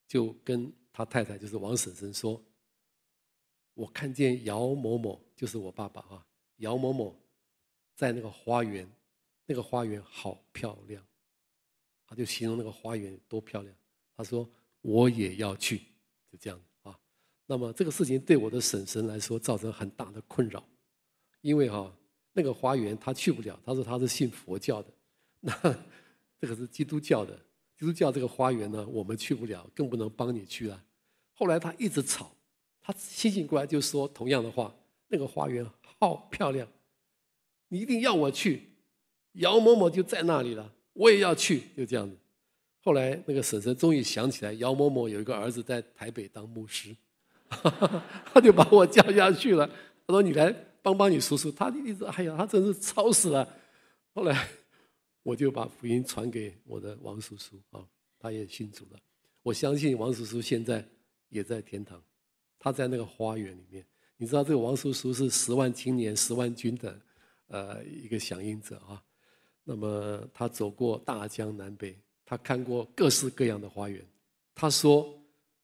[0.07, 2.41] 就跟他太太就是王婶婶说
[3.75, 6.25] ：“我看见姚某某，就是我爸爸啊，
[6.59, 7.17] 姚某某
[7.97, 8.89] 在那个花园，
[9.53, 11.05] 那个花园好漂亮。”
[12.09, 13.75] 他就形容那个花园多漂亮。
[14.17, 14.49] 他说
[14.81, 15.79] ：“我也要去。”
[16.33, 16.99] 就这样啊。
[17.47, 20.67] 那么这个事情对我的婶婶来说造成很大的困扰，
[21.43, 21.95] 因为哈。
[22.35, 24.91] 那个花园他去不了，他说他是信佛教的，
[25.41, 25.53] 那
[26.41, 27.39] 这个是基督教的，
[27.79, 30.83] 基督教这个花园呢，我们去不了，更不能帮你去了。
[31.35, 32.35] 后来他一直吵，
[32.81, 34.75] 他清醒过来就说同样的话，
[35.09, 35.63] 那个花园
[35.99, 36.67] 好漂亮，
[37.69, 38.72] 你一定要我去，
[39.35, 42.17] 姚某某就在那里了，我也要去，就这样子。
[42.81, 46.97] 后来那个婶婶终于想起来，姚某某有一个儿子在台北当牧师，
[48.33, 49.67] 他就把我叫下去了，
[50.07, 50.55] 他说你来。
[50.85, 53.49] 帮帮你叔叔，他一直哎呀，他真是吵死了。
[54.13, 54.49] 后来
[55.23, 57.87] 我就把福音传给我的王叔叔啊，
[58.19, 58.99] 他也信主了。
[59.45, 60.85] 我相信王叔叔现在
[61.29, 62.03] 也在天堂，
[62.59, 63.87] 他在那个花园里面。
[64.17, 67.01] 你知道这个王叔叔是十万青年十万军的
[67.47, 69.01] 呃一个响应者啊。
[69.65, 74.05] 那么他走过大江南北，他看过各式各样的花园。
[74.55, 75.13] 他说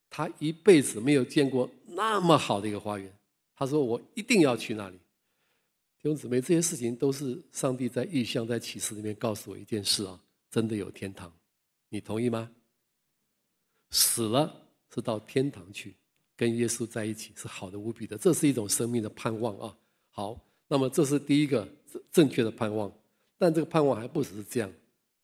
[0.08, 3.12] 他一辈子没有见过那么好的一个花园。
[3.54, 4.96] 他说我一定要去那里。
[6.00, 11.32] 弟兄姊妹，这些事情都是上帝在异象、在启示里面告诉我一件事啊，真的有天堂，
[11.88, 12.48] 你同意吗？
[13.90, 15.96] 死了是到天堂去，
[16.36, 19.76] 跟耶稣在一起是好的无比的，这是一种生命的盼望啊。
[20.10, 21.68] 好，那么这是第一个
[22.12, 22.92] 正确的盼望，
[23.38, 24.70] 但这个盼望还不只是这样，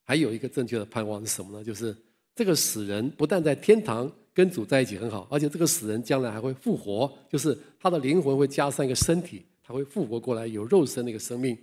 [0.02, 1.64] 还有一个正确的盼望是什么呢？
[1.64, 1.94] 就是
[2.34, 9.44] 这个死人不但在天堂跟主在一起很好，而且这个死人将来还会复活，就是他的灵魂会加上一个身体。
[9.66, 11.56] 他会复活过来，有肉身的一个生命，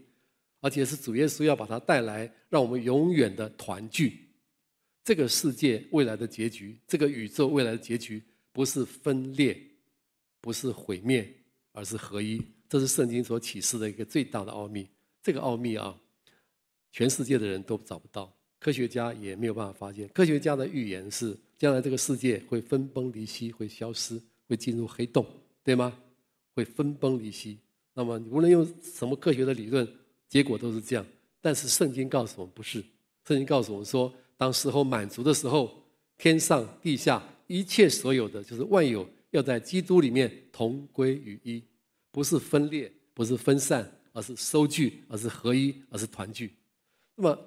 [0.60, 4.28] 而且是主耶稣要把他带来，让我们永远的团聚。
[5.04, 8.20] 这个世界未来的结局，这个宇宙未来的结局，
[8.52, 9.56] 不是分裂，
[10.40, 11.32] 不是毁灭，
[11.74, 12.42] 而是合一。
[12.68, 14.88] 这是圣经所启示的一个最大的奥秘。
[15.22, 15.96] 这个奥秘啊，
[16.92, 20.08] 全世界的人都找不到，科学家也没有办法发现。
[20.10, 25.26] 科学家的预言是，将来这个世界会分崩离析，会消失，会进入黑洞，
[25.64, 25.98] 对吗？
[26.54, 27.58] 会分崩离析。
[27.94, 29.88] 那么，无论用什么科学的理论，
[30.28, 31.06] 结果都是这样。
[31.42, 32.84] 但是圣经告诉我们不是，
[33.26, 35.84] 圣经告诉我们说，当时候满足的时候，
[36.18, 41.64] 天上地下一切所有的，就是万有，要在基督里面同归于一，
[42.12, 46.52] 不是分裂，不是分散，而是收聚，而是合一，而是团聚。
[47.22, 47.40] 那么，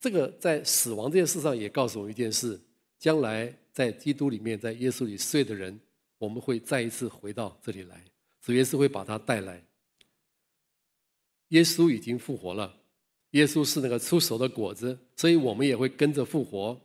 [0.00, 2.58] 这个在死亡这件事上也告诉我们一件事：
[2.98, 5.78] 将来在基督里面，在耶稣里睡的人，
[6.16, 8.02] 我们会再一次回到这里来。
[8.40, 9.62] 主耶稣会把他带来。
[11.48, 12.74] 耶稣已经复活了，
[13.32, 16.80] 耶稣是那个出熟的果子，所以我们也会跟着复活。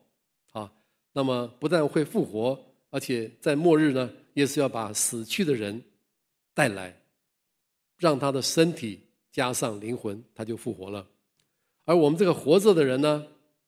[0.51, 0.69] 啊，
[1.13, 5.81] 那么不但会复活，而且在末日呢，耶稣要把死去的人
[6.53, 7.01] 带来，
[7.97, 8.99] 让他的身体
[9.31, 11.07] 加上灵魂，他就复活了。
[11.89, 13.25] 而我们这个活着的人呢，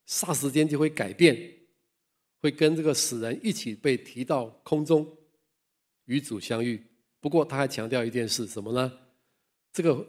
[0.07, 1.55] 霎时间就会改变，
[2.39, 5.17] 会跟这个死人一起被提到空中，
[6.05, 6.85] 与主相遇。
[7.19, 8.99] 不过他还强调一件事，什么呢？
[9.73, 10.05] 这个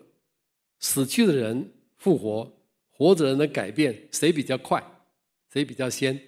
[0.79, 2.53] 死去的人复活，
[2.91, 4.85] 活着人的改变，谁比较快？
[5.51, 6.21] 谁比较先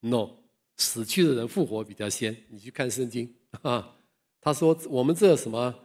[0.00, 0.30] ？No，
[0.76, 2.36] 死去的人复活比较先。
[2.48, 3.32] 你去看圣经
[3.62, 3.96] 啊，
[4.40, 5.84] 他说我们这什么？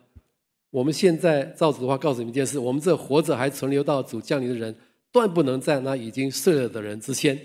[0.74, 4.76] 我们现在照主的话告诉你们一件事：我们这活着还存留到主降临的人，
[5.12, 7.40] 断不能在那已经睡了的人之先。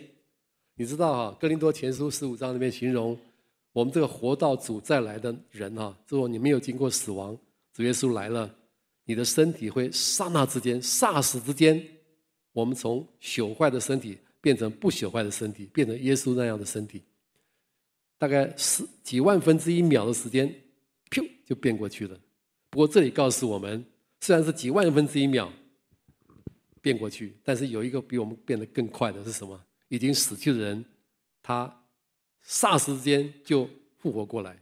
[0.77, 3.19] 你知道啊，《哥林多前书》十五章里面形容。
[3.75, 7.37] 我们这个活到主再来的人啊，如果你没有经过死亡，
[7.75, 8.51] 主耶稣来了，
[9.05, 11.81] 你的身体会刹那之间、霎时之间，
[12.55, 17.03] 我们从朽坏的身体变成不朽坏的身体，变成耶稣那样的身体，
[18.19, 20.49] 大概十几万分之一秒的时间，
[21.11, 22.19] 噗就变过去了。
[22.71, 23.85] 不过这里告诉我们，
[24.21, 25.53] 虽然是几万分之一秒
[26.81, 29.61] 变过去，但是有一个比我们变得更快的是什么？
[29.89, 30.85] 已经死去的人，
[31.43, 31.75] 他。
[32.47, 34.57] 霎时间就复活过来，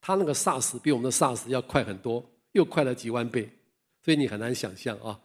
[0.00, 3.48] 他那个霎时比我们的霎时要快很多，又快了几万倍，
[4.02, 5.20] 所以你很难想象啊。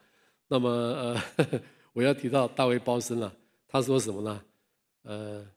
[0.47, 1.61] 那么呃呵呵，
[1.93, 3.35] 我要提到大卫鲍森了，
[3.67, 4.45] 他说什么呢？
[5.03, 5.47] 呃，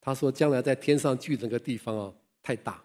[0.00, 2.82] 他说将来在天上聚那个地方啊太大，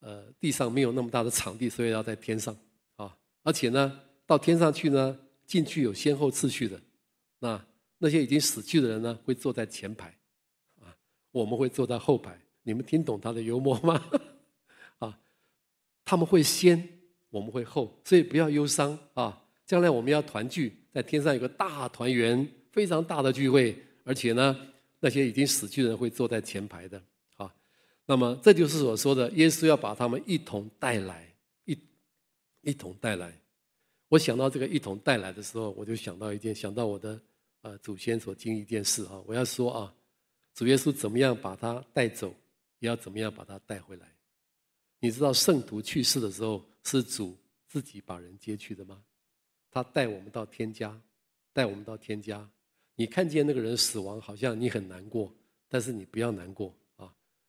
[0.00, 2.56] 呃，地上没有那么大的场地，所以要在天上
[2.96, 3.16] 啊。
[3.42, 6.80] 而且呢，到天上去呢，进去有先后次序的，
[7.38, 7.66] 那
[7.98, 10.08] 那些已经死去的人呢，会坐在前排。
[10.80, 10.94] 啊
[11.32, 14.02] 我们会坐在后排，你们听懂他的幽默吗？
[15.00, 15.18] 啊，
[16.04, 16.88] 他们会先，
[17.28, 19.42] 我们会后，所以不要忧伤啊！
[19.66, 24.56] 将来我们要团聚，在天上有个大团圆，非常大的聚会，而且呢，
[25.00, 27.02] 那些已经死去的人会坐在前排的。
[28.06, 31.28] 那么这就是所说的，耶稣要把他们一同带来，
[31.64, 31.76] 一
[32.62, 33.32] 一同带来。
[34.08, 37.20] 我想到这个一同带来的时候，我就想到一件，想到我的
[37.62, 39.92] 呃祖先所经历一件事啊，我要说啊。
[40.54, 42.34] 主耶稣怎么样把他带走，
[42.78, 44.10] 也要怎么样把他带回来。
[45.00, 47.36] 你知道圣徒去世的时候，是主
[47.68, 49.02] 自己把人接去的吗？
[49.70, 50.98] 他带我们到天家，
[51.52, 52.48] 带我们到天家。
[52.94, 55.30] 你看见那个人死亡，好像你很难过，
[55.68, 56.74] 但是你不要难过！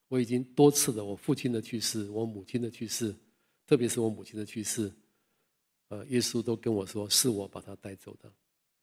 [0.07, 3.13] 我已经多次的，我父亲的去世，我母亲的去世，
[3.65, 4.91] 特别是我母亲的去世，
[5.89, 8.31] 呃，耶稣都跟我说是我把他带走的。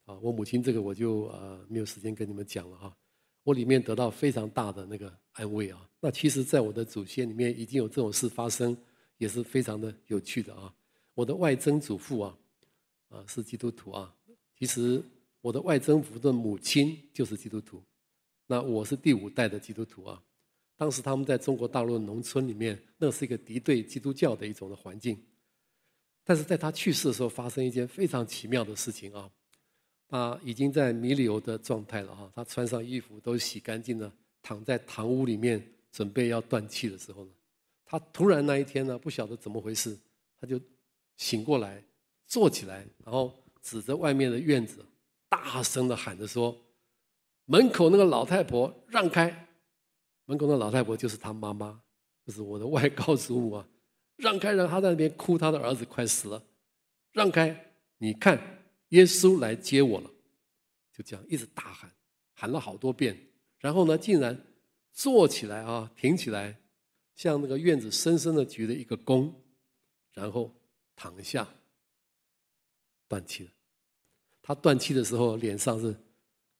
[0.05, 2.95] 啊，我母亲这个我就呃没有时间跟你们讲了哈。
[3.43, 5.87] 我里面得到非常大的那个安慰啊！
[5.99, 8.75] 那其实，在我的祖先里面已经有这种事发生，
[9.17, 10.73] 也是非常的有趣的啊。
[11.13, 12.37] 我的外曾祖父啊，
[13.09, 14.15] 啊是基督徒啊。
[14.57, 15.03] 其实
[15.41, 17.83] 我的外曾祖父的母亲就是基督徒，
[18.47, 20.23] 那我是第五代的基督徒啊。
[20.77, 25.17] 当时他们在中国大陆农村里面，那是一个敌对基督教的一种的环境。
[26.23, 29.29] 但是在他去世的时候，发生一件非常奇妙的事情啊。
[30.07, 37.31] 他已经在弥留的状态了哈，他穿上衣服都洗干净了，躺在堂屋里面准备要断气的时候呢，
[37.83, 39.97] 他突然那一天呢，不晓得怎么回事，
[40.39, 40.61] 他就
[41.17, 41.83] 醒过来，
[42.27, 43.33] 坐起来，然后
[43.63, 44.85] 指着外面的院子，
[45.27, 46.55] 大声的喊着说
[47.45, 49.47] ：“门口那个老太婆让开！”
[50.25, 51.81] 门口的老太婆就是他妈妈，
[52.25, 53.67] 就是我的外高祖母啊，
[54.17, 54.53] 让开！
[54.53, 56.43] 让他在那边哭，他的儿子快死了，
[57.11, 57.73] 让开！
[57.97, 58.61] 你看。
[58.89, 60.09] 耶稣来接我了，
[60.93, 61.91] 就这样一直大喊，
[62.35, 63.17] 喊了好多遍，
[63.57, 64.39] 然后呢，竟然
[64.93, 66.61] 坐起来啊，挺起来，
[67.15, 69.33] 向那个院子深深的鞠了一个躬，
[70.13, 70.53] 然后
[70.95, 71.49] 躺下，
[73.07, 73.49] 断气了。
[74.43, 75.93] 他断气的时候，脸上是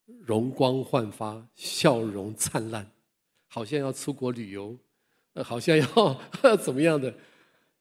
[0.05, 2.91] 容光焕发，笑容灿烂，
[3.55, 4.77] 好像要出国旅游，
[5.31, 5.87] 呃，好像要
[6.61, 7.13] 怎么样的。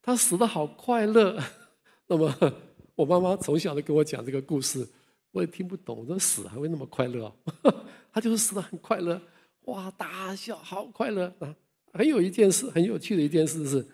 [0.01, 1.37] 他死的好快乐，
[2.07, 2.33] 那么。
[2.97, 4.89] 我妈妈从小就跟我讲这个故事，
[5.33, 7.35] 我也听不懂，这死还会那么快乐？
[8.13, 9.21] 他就是死的很快乐，
[9.63, 11.53] 哇，大笑，好快乐啊！
[11.93, 13.85] 很有一件事，很有趣的一件事是，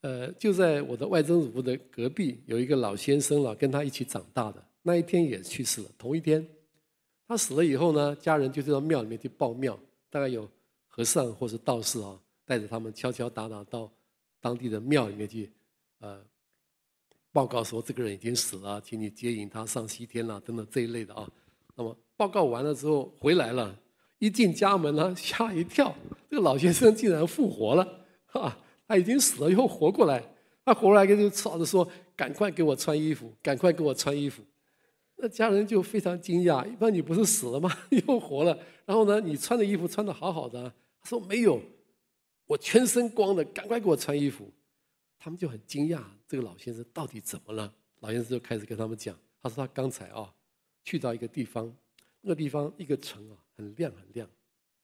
[0.00, 5.88] 呃，就在我的外曾祖父的隔壁有一个老先生了，跟他一起长大的，那一天也去世了。
[5.96, 6.44] 同一天，
[7.28, 9.78] 他死了以后呢，家人就到庙里面去报庙，
[10.10, 10.50] 大概有
[10.98, 13.88] 和尚或是道士啊，带着他们敲敲打打到
[14.40, 15.48] 当地的庙里面去，
[16.00, 16.20] 呃，
[17.30, 21.30] 报告说这个人已经死了，请你接引他上西天了，等等这一类的啊。
[21.76, 23.78] 那么报告完了之后回来了，
[24.18, 25.94] 一进家门呢，吓一跳，
[26.28, 28.58] 这个老先生竟然复活了，哈，
[28.88, 30.20] 他已经死了又活过来，
[30.64, 34.42] 他活过来就吵着说：“赶快给我穿衣服，赶快给我穿衣服。”
[35.14, 37.70] 那家人就非常惊讶，一般你不是死了吗？
[38.08, 41.60] 又活了，然后呢，你穿的衣服穿的好好的，他说没有，
[42.46, 44.50] 我全身光的，赶快给我穿衣服。
[45.18, 47.74] 他们就很惊讶，这个老先生到底怎么了？
[48.00, 50.32] 老先生就开始跟他们讲，他说他刚才啊。
[50.84, 51.70] 去到一个地方，
[52.22, 54.26] 那个地方一个城啊，很亮很亮，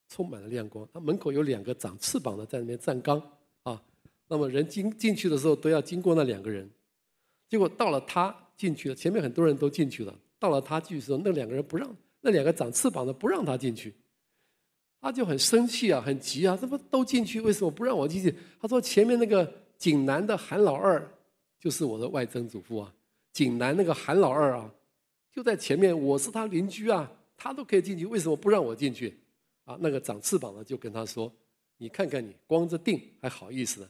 [0.07, 0.87] 充满了亮光。
[0.92, 3.18] 他门口有两个长翅膀的在那边站岗
[3.62, 3.83] 啊。
[4.29, 6.68] 那么人进进去的时候都要经过那两个人。
[7.48, 10.14] 结果到了他进去了，前面很多人都进去了。
[10.38, 13.94] 到了他进去的时候，那两个人不让，那两个长翅膀的不让他进去。
[15.05, 18.35] 他就很生气啊，很急啊，怎么都进去，为什么不让我进去？
[18.59, 21.07] 他说前面那个井南的韩老二，
[21.61, 22.90] 就是我的外曾祖父啊。
[23.31, 24.73] 井南那个韩老二啊。
[25.31, 29.14] 就在前面，我是他邻居啊，他都可以进去，为什么不让我进去？
[29.67, 31.31] 啊，那个长翅膀的就跟他说
[31.77, 33.87] ：“你看看你光着腚还好意思？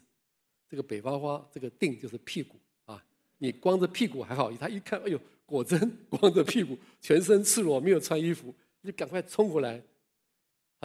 [0.68, 3.00] 这个北方话，这个腚就是屁股啊，
[3.38, 4.50] 你光着屁股还好？
[4.54, 9.80] 他一看，哎呦，果真光着屁股，全身赤裸，没有穿衣服，就赶快冲过来，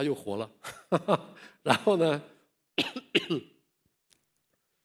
[0.00, 0.50] 他就活了。
[1.62, 2.22] 然后呢，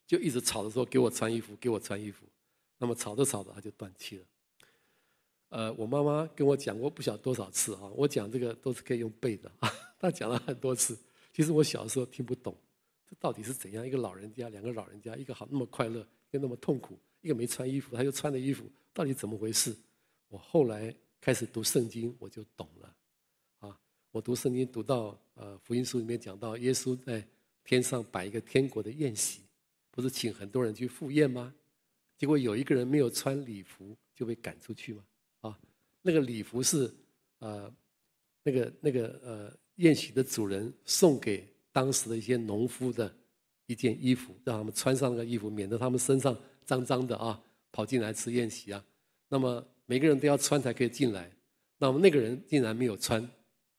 [0.06, 2.26] 就一直吵着说：给我穿衣服，给我穿衣服。
[2.78, 4.26] 那么吵着吵着，他就断气了。”
[5.48, 9.72] 呃，我妈妈跟我讲过不晓多少次啊，我讲这个都是可以用背的啊。
[9.98, 10.98] 她讲了很多次，
[11.32, 12.54] 其实我小时候听不懂，
[13.10, 13.88] 这到底是怎样？
[13.88, 19.74] 一个老人家，两个老人家，一个好那么快乐，一个那么痛苦，一个没穿衣服，他又穿的衣服，到底怎么回事？
[20.28, 22.94] 我后来开始读圣经，我就懂了。
[24.16, 27.22] 我读圣经读到呃福音书里面讲到，耶稣在
[27.66, 29.42] 天上摆一个天国的宴席，
[29.92, 31.54] 不是请很多人去赴宴吗？
[32.18, 35.58] 结果有一个人没有穿礼服，就被赶出去吗？
[36.02, 36.90] 那个礼服是，
[37.40, 37.70] 呃，
[38.42, 43.14] 那个那个呃宴席的主人送给当时的一些农夫的
[43.66, 48.82] 一件衣服，让他们穿上那个衣服，免得他们身上脏脏的啊，跑进来吃宴席啊。
[49.28, 51.30] 那么每个人都要穿才可以进来。
[51.78, 53.30] 那么那个人竟然没有穿，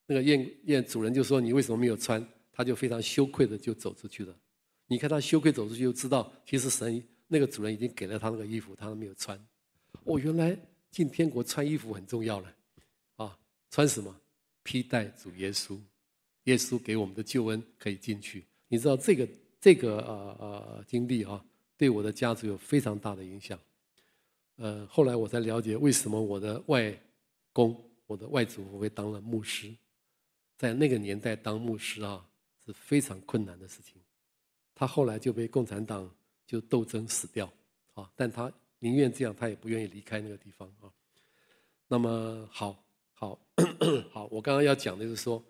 [0.07, 4.35] 那个宴宴主人就说：“你为什么没有穿？”他就非常羞愧的就走出去了。
[4.87, 9.39] 你看他羞愧走出去，就知道其实神那个主人已经给了他那个衣服，他都没有穿。
[10.05, 10.57] 哦，原来。
[10.89, 12.55] 进天国穿衣服很重要了，
[13.17, 13.39] 啊，
[13.71, 14.17] 穿什么？
[14.63, 15.79] 披戴主耶稣，
[16.45, 18.47] 耶稣给我们的救恩可以进去。
[18.69, 19.29] 你知道这个
[19.61, 21.45] 这个呃呃经历啊，
[21.77, 23.59] 对我的家族有非常大的影响。
[24.57, 26.99] 呃，后来我才了解为什么我的外
[27.53, 29.71] 公、我的外祖父会当了牧师，
[30.57, 32.27] 在那个年代当牧师啊
[32.65, 34.01] 是非常困难的事情。
[34.75, 36.11] 他后来就被共产党
[36.47, 37.53] 就斗争死掉
[37.95, 38.53] 啊，但他。
[38.79, 40.93] 宁愿这样，他也不愿意离开那个地方啊。
[41.89, 43.41] 那么，好，好，
[44.13, 45.43] 好，我刚刚要讲的就是说，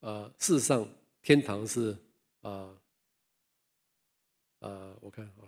[0.00, 0.86] 呃，事实上，
[1.22, 1.96] 天堂是，
[2.40, 2.76] 呃，
[4.58, 5.46] 呃，我看啊，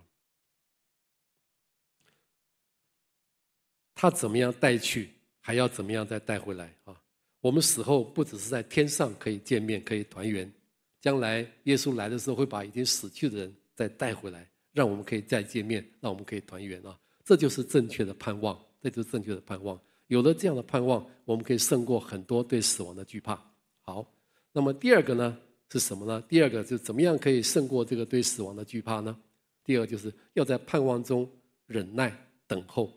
[3.93, 7.01] 他怎么样带去，还要怎么样再带回来啊？
[7.41, 10.51] 我们死后不只是在天上可以见面，可以团圆，
[10.99, 16.97] 将来耶稣来的时候会把已经死去的人再带回来，让我们可以再见面，让我们可以团圆啊。
[17.23, 19.79] 这就是正确的盼望，这就是正确的盼望。
[20.07, 23.39] 有了这样的盼望，我们可以胜过很多对死亡的惧怕。
[23.81, 24.05] 好，
[24.51, 25.37] 那么第二个呢
[25.71, 26.23] 是什么呢？
[26.29, 29.17] 第二个就是怎么样可以胜过这个对死亡的惧怕呢？
[29.63, 31.29] 第二就是要在盼望中
[31.65, 32.15] 忍耐
[32.47, 32.91] 等候，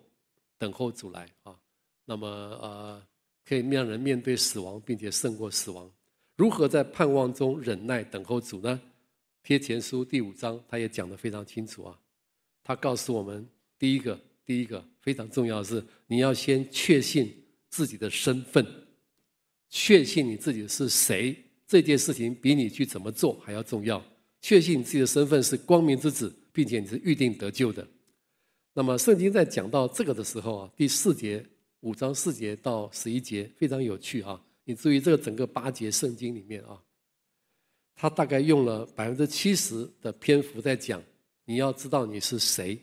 [0.57, 1.55] 等候主来啊。
[2.05, 3.03] 那么呃，
[3.51, 5.91] 可以让人面对死亡，并且胜过死亡。
[6.37, 8.81] 如何在盼望中忍耐等候主呢？
[9.43, 11.99] 贴前书第五章，他也讲得非常清楚啊。
[12.63, 13.45] 他告诉我们。
[13.77, 17.35] 第一个，第一个非常重要的是，你要先确信
[17.69, 18.65] 自己的身份，
[19.69, 21.35] 确信你自己是谁，
[21.67, 24.01] 这件事情比你去怎么做还要重要。
[24.41, 27.85] 确信你自己的身份是光明之子，并且你是预定得救的。
[28.75, 31.45] 那么圣经在讲到这个的时候啊，第四节
[31.81, 34.41] 五章四节到十一节非常有趣啊。
[34.65, 36.81] 你注意这个整个八节圣经里面啊，
[37.97, 41.03] 他大概用了百分之七十的篇幅在讲，
[41.45, 42.79] 你要知道你是谁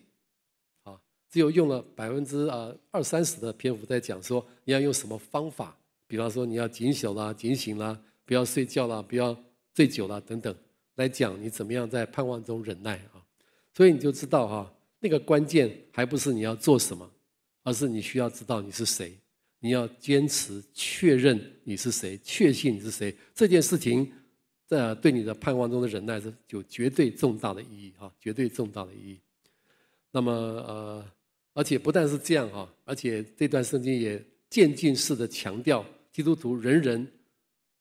[0.84, 1.00] 啊。
[1.30, 5.78] 只有用了百分之啊二三十的篇幅在讲说你要用什么方法，
[6.08, 9.38] 比方说你要警醒啦、警醒啦，不要睡觉啦、不要
[9.74, 10.54] 醉酒啦等等。
[10.96, 13.24] 来讲你怎么样在盼望中忍耐啊。
[13.74, 17.10] 所以你就知道哈，那个关键还不是你要做什么，
[17.68, 19.12] 而是你需要知道你是谁，
[19.60, 23.14] 你要坚持确认你是谁，确信你是谁。
[23.36, 24.10] 这件事情
[24.66, 29.20] 在对你的盼望中的忍耐是有绝对重大的意义哈，绝对重大的意义。
[30.12, 31.06] 那么呃，
[31.56, 37.06] 而且不但是这样哈，而且这段圣经也渐进式的强调，基督徒人人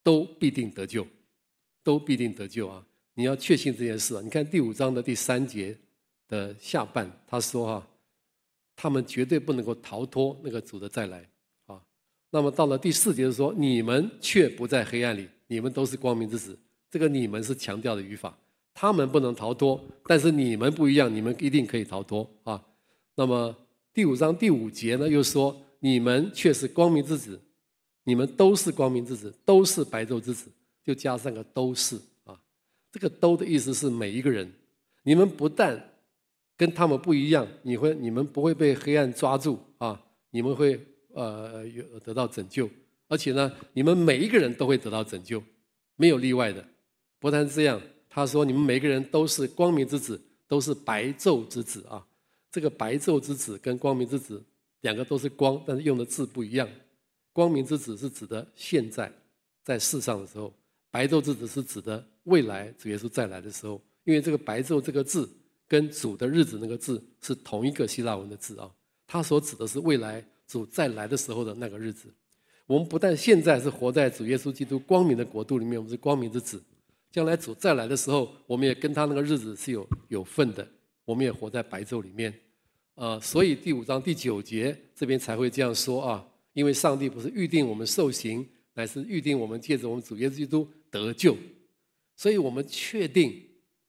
[0.03, 1.07] 都必定得救，
[1.85, 2.85] 都必定得救啊！
[3.15, 4.21] 你要确信这件事啊！
[4.21, 5.79] 你看第五章的第三节
[6.27, 7.89] 的下半，他说哈，
[8.77, 11.29] 他们绝对不能够逃脱那个主的再来
[11.65, 11.83] 啊。
[12.31, 16.57] 那么到了第四节就说，你们却不在黑暗里，你们都是光明之子。
[16.91, 18.39] 这个你们是强调的语法。
[18.79, 22.63] 他们不能逃脱，但是你们不一样，你们一定可以逃脱啊。
[23.15, 23.57] 那么
[23.95, 27.41] 第五章第五节呢，又说你们却是光明之子，
[28.05, 30.51] 你们都是光明之子，都是白昼之子，
[30.85, 32.39] 就加上个都是啊。
[32.93, 34.53] 这个都的意思是每一个人，
[35.05, 35.83] 你们不但
[36.57, 40.01] 跟他们不一样，你会你们不会被黑暗抓住啊，
[40.31, 40.81] 你们会
[41.13, 42.69] 呃有得到拯救，
[43.09, 45.43] 而且呢，你们每一个人都会得到拯救，
[45.97, 46.65] 没有例外的。
[47.19, 47.81] 不但是这样。
[48.09, 52.03] 他说：“你们每个人都是光明之子，都是白昼之子啊！
[52.51, 54.43] 这个白昼之子跟光明之子
[54.81, 56.67] 两个都是光，但是用的字不一样。
[57.35, 59.13] 光明之子是指的现在
[59.63, 60.51] 在世上的时候，
[60.91, 63.79] 白昼之子是指的未来主耶稣再来的时候。
[64.05, 65.29] 因为这个白昼这个字
[65.69, 68.71] 跟主的日子那个字是同一个希腊文的字啊，
[69.07, 72.13] 它所指的是未来主再来的时候的那个日子。
[72.67, 76.63] 我们不但现在是活在主耶稣基督光明的国度里面，我们是光明之子。”
[77.13, 80.69] 将来主再来的时候，我们也跟他那个日子是有有份的。
[81.05, 82.35] 我们也活在白昼里面，
[82.95, 91.37] 啊，所以第五章第九节这边才会这样说啊，因为上帝不是预定我们受刑，乃是预定我们借着我们主耶稣基督得救。
[92.17, 93.41] 所以我们确定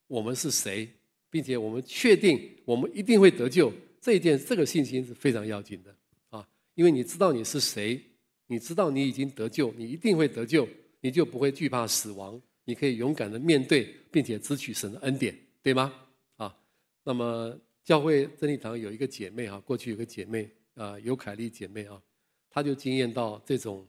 [0.06, 0.88] 我们是谁，
[1.30, 3.72] 并且我们确定我们一定会得救。
[4.00, 5.94] 这一件这个信心是非常要紧的
[6.30, 8.02] 啊，因为你知道你是谁，
[8.46, 10.68] 你知道你已经得救，你一定会得救，
[11.02, 12.42] 你就不会惧怕死亡。
[12.64, 15.94] 你可以勇敢的面对，并且支取神的恩典，对吗？
[16.36, 16.56] 啊，
[17.04, 22.02] 那么教会真理堂有一个姐妹啊，过去有个姐妹啊，尤凯丽姐妹啊，
[22.50, 23.88] 她就经验到这种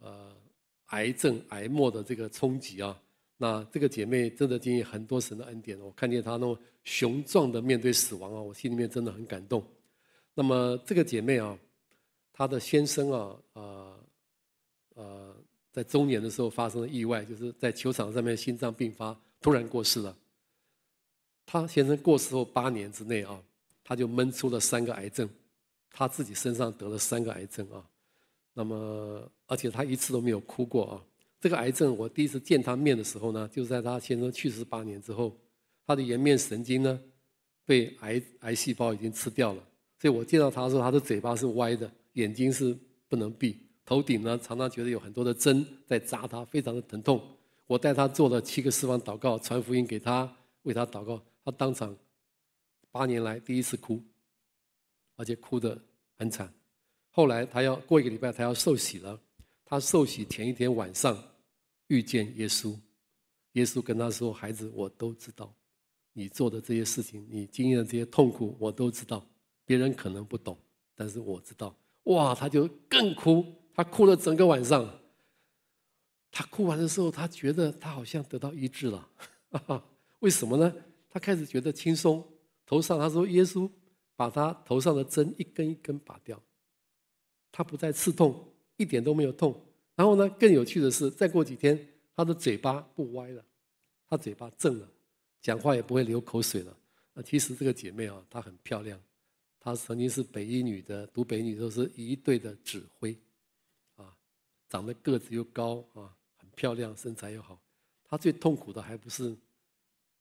[0.00, 0.34] 呃
[0.86, 2.96] 癌症癌末的这个冲击啊。
[3.36, 9.62] 那这个姐妹真的经历很多神的恩典，我看见她那种雄壮的面对死亡啊，我心里面真的很感动。
[10.34, 11.58] 那么这个姐妹啊，
[12.32, 14.04] 她的先生啊，啊、呃，
[14.94, 15.36] 呃。
[15.72, 20.14] 在中年的时候发生了意外，就是在球场上面心脏病发，突然过世了。
[21.46, 23.42] 他先生过世后八年之内啊，
[23.82, 25.26] 他就闷出了三个癌症，
[25.90, 27.82] 他自己身上得了三个癌症啊。
[28.52, 31.02] 那么，而且他一次都没有哭过啊。
[31.40, 35.34] 这个癌症我第一次见他面的时候呢，就在他先生去世八年之后，
[35.92, 36.98] 他的颜面神经呢
[37.66, 39.62] 被癌癌细胞已经吃掉了，
[40.00, 42.74] 所以我见到他的时候，他的嘴巴是歪的，眼睛是
[43.08, 43.58] 不能闭。
[43.84, 47.22] 头顶呢，常常觉得有很多的针在扎他，非常的疼痛。
[47.66, 51.22] 我带他做了七个释放祷告，传福音给他，为他祷告。
[51.44, 51.94] 他当场
[52.90, 54.02] 八年来第一次哭，
[55.16, 55.78] 而且哭得
[56.16, 56.50] 很惨。
[57.10, 59.20] 后来他要过一个礼拜，他要受洗了。
[59.64, 61.22] 他受洗前一天晚上
[61.88, 62.76] 遇见耶稣，
[63.52, 65.54] 耶稣跟他说：“孩子，我都知道
[66.12, 69.26] 你做的这些事情，你经历的这些痛苦，我都知道。
[69.64, 70.58] 别人可能不懂，
[70.94, 73.44] 但是我知道。”哇，他就更哭。
[73.74, 74.98] 他哭了整个晚上。
[76.30, 79.08] 他哭完的时候，他觉得他好像得到医治了。
[80.20, 80.74] 为什么呢？
[81.08, 82.26] 他开始觉得轻松，
[82.64, 83.70] 头上他说耶稣
[84.16, 86.42] 把他头上的针一根一根拔掉，
[87.50, 89.54] 他不再刺痛，一点都没有痛。
[89.94, 91.78] 然后呢，更有趣的是，再过几天，
[92.16, 93.44] 他的嘴巴不歪了，
[94.08, 94.88] 他嘴巴正了，
[95.42, 96.74] 讲话也不会流口水了。
[97.14, 98.98] 啊，其实这个姐妹啊，她很漂亮，
[99.60, 103.14] 她曾经是北一女的，读北一女都是一队的指挥。
[103.96, 104.16] 啊
[104.68, 107.60] 长得个子又高啊，很漂亮，身材又好。
[108.04, 109.36] 她最痛苦的还不是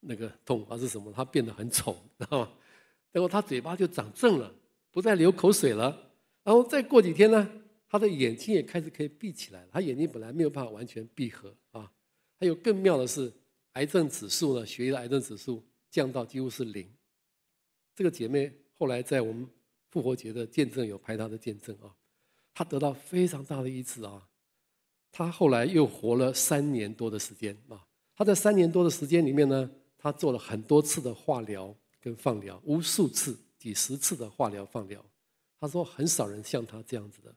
[0.02, 1.14] 那个痛，而是什么？
[1.14, 2.52] 她变得很丑， 知道吗？
[3.14, 4.54] 然后她嘴巴就长正了，
[4.92, 6.12] 不再流口水了。
[6.44, 7.50] 然后再过几天呢，
[7.88, 9.68] 她的眼睛也开始可以闭起来了。
[9.72, 11.90] 她眼睛本来没有办法完全闭合啊。
[12.40, 13.32] 还有更妙的是，
[13.74, 16.92] 癌症指数呢，血液的癌症指数降到几乎是零。
[17.96, 19.48] 这个姐妹后来在我们
[19.90, 21.96] 复活节的见证有拍她的见证啊，
[22.54, 24.28] 她得到非常大的医治啊。
[25.12, 27.86] 她后来又活了三年多的时间啊！
[28.16, 35.06] 她在三年多的时间里面呢，她做了很多次的化疗跟放疗，无数次、几十次的化疗放疗。
[35.60, 37.36] 他说很少人像他这样子的，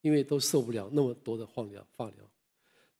[0.00, 2.30] 因为都受不了那么多的化疗放疗。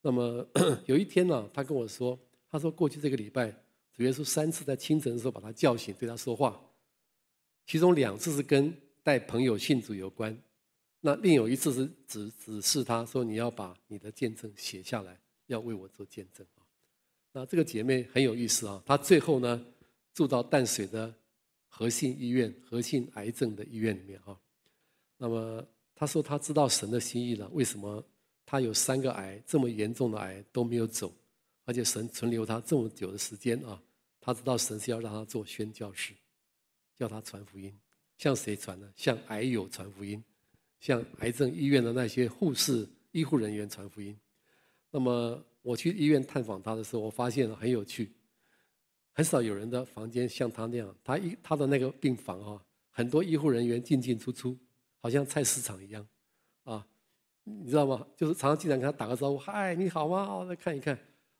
[0.02, 0.44] 那么
[0.86, 2.18] 有一天呢，他跟我说，
[2.50, 3.50] 他说过去这个礼拜，
[3.92, 6.60] 主耶稣三次在清晨的时候把他叫醒，对他说话，
[7.66, 8.72] 其中两次是跟
[9.02, 10.36] 带朋友信主有关，
[11.00, 16.62] 那另有一次是指指示他说，你要把你的见证写下来，要为我做见证啊。
[17.32, 19.64] 那这个姐妹很有意思啊，她最后呢
[20.14, 21.14] 住到淡水的
[21.68, 24.38] 和信医院，和信癌症的医院里面啊。
[25.18, 28.02] 那么她说她知道神的心意了，为什么
[28.44, 31.12] 她有三个癌这么严重的癌都没有走，
[31.66, 33.78] 而且神存留他这么久的时间啊？
[34.18, 36.14] 他知道神是要让他做宣教士，
[36.98, 37.78] 叫他传福音，
[38.16, 38.90] 向谁传呢？
[38.96, 40.24] 向癌友传福音，
[40.80, 44.18] 向癌症医院的那些护士、医护人员传福音。
[44.90, 45.44] 那么。
[45.66, 48.12] 我去医院探访他的时候，我发现很有趣，
[49.12, 52.62] 很少有人的房间像他那样，他一他的那个病房啊，
[52.92, 54.56] 很多医护人员进进出出，
[55.00, 56.06] 好像菜市场一样，
[56.62, 56.86] 啊，
[57.42, 58.06] 你知道吗？
[58.16, 60.22] 就是常常经常跟他打个招呼，嗨，你好吗？
[60.30, 60.96] 哦，来看一看。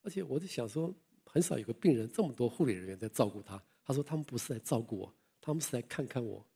[0.07, 0.95] 而且我就想说，
[1.25, 3.61] 很少有个病人这么多护理人员在照顾他。
[3.85, 6.47] 他说他们不是来照顾我，他们是来看看我，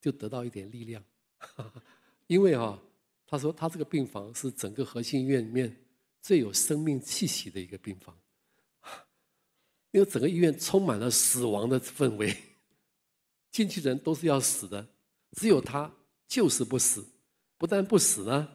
[0.00, 1.04] 就得到一点力量。
[2.26, 2.80] 因为啊，
[3.26, 5.76] 他说他这个病房是整个核心医院里面。
[6.22, 8.14] 最有生命气息的一个病房，
[9.90, 12.36] 因为整个医院充满了死亡的氛围，
[13.50, 14.86] 进去人都是要死的，
[15.32, 15.90] 只有他
[16.28, 17.02] 就是不死，
[17.56, 18.46] 不但不死呢，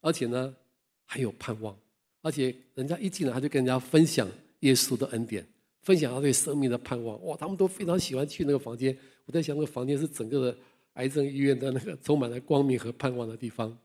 [0.00, 0.56] 而且呢
[1.04, 1.78] 还有盼望，
[2.22, 4.28] 而且人家一进来他就跟人家分享
[4.60, 5.46] 耶稣的恩典，
[5.82, 8.96] 分享他对生命的盼望，哇，他们都非常喜欢去那个房间。
[9.24, 10.58] 我在想，那个房间是整个的
[10.94, 13.76] 癌症医院的那个充满了光明和盼望的地方。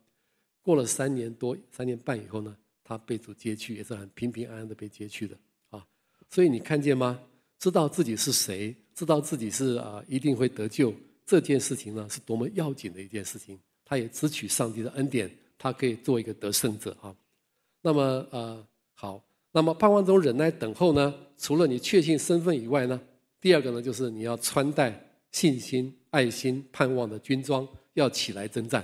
[0.62, 5.38] 过了三年多、三年半以后呢，他被主接去，也是很平平安安的被接去的
[5.70, 5.86] 啊。
[6.30, 7.20] 所以你看见吗？
[7.58, 10.94] 知道自己是谁，知道自己是啊一定会得救，
[11.26, 13.58] 这件事情呢是多么要紧的一件事情。
[13.86, 17.16] 他也支取上帝的恩典，他可以做一个得胜者啊。
[17.86, 21.14] 那么呃好，那么盼望中忍耐等候呢？
[21.38, 23.00] 除了你确信身份以外呢，
[23.40, 28.84] 第二个呢就是你要穿戴信心、爱心、盼望的军装，要起来征战。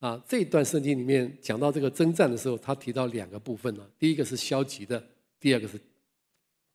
[0.00, 3.88] 啊，这一段圣经里面讲到这个征战的时候，他提到两个部分呢。
[3.98, 5.02] 第一个是消极的，
[5.40, 5.80] 第二个是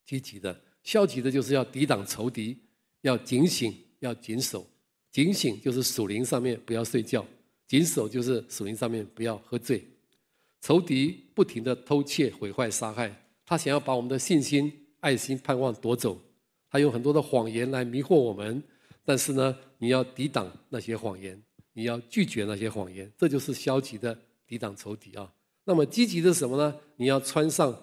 [0.04, 0.60] 积极的。
[0.82, 2.58] 消极的就是要抵挡仇敌，
[3.02, 4.66] 要警醒，要谨守。
[5.12, 7.24] 警醒就是属灵上面不要睡觉，
[7.68, 9.86] 谨守就是属灵上面不要喝醉。
[10.62, 13.14] 仇敌不停地偷窃、毁坏、杀害，
[13.46, 16.18] 他想要把我们的信心、爱心、盼望夺走。
[16.70, 18.64] 他用很多的谎言来迷惑我们，
[19.04, 21.42] 但是呢，你要抵挡那些谎言。
[21.74, 25.34] 你要拒绝那些谎言，这就是消极的抵挡仇敌啊。
[25.64, 26.76] 那么积极的是什么呢？
[26.98, 27.74] 你要穿上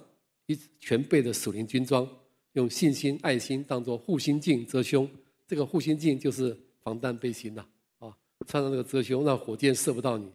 [0.45, 2.07] 一全备的属灵军装，
[2.53, 5.09] 用信心、爱心当作护心镜遮胸。
[5.47, 7.65] 这个护心镜就是防弹背心呐，
[7.99, 8.15] 啊，
[8.47, 10.31] 穿上这个遮胸，让火箭射不到你。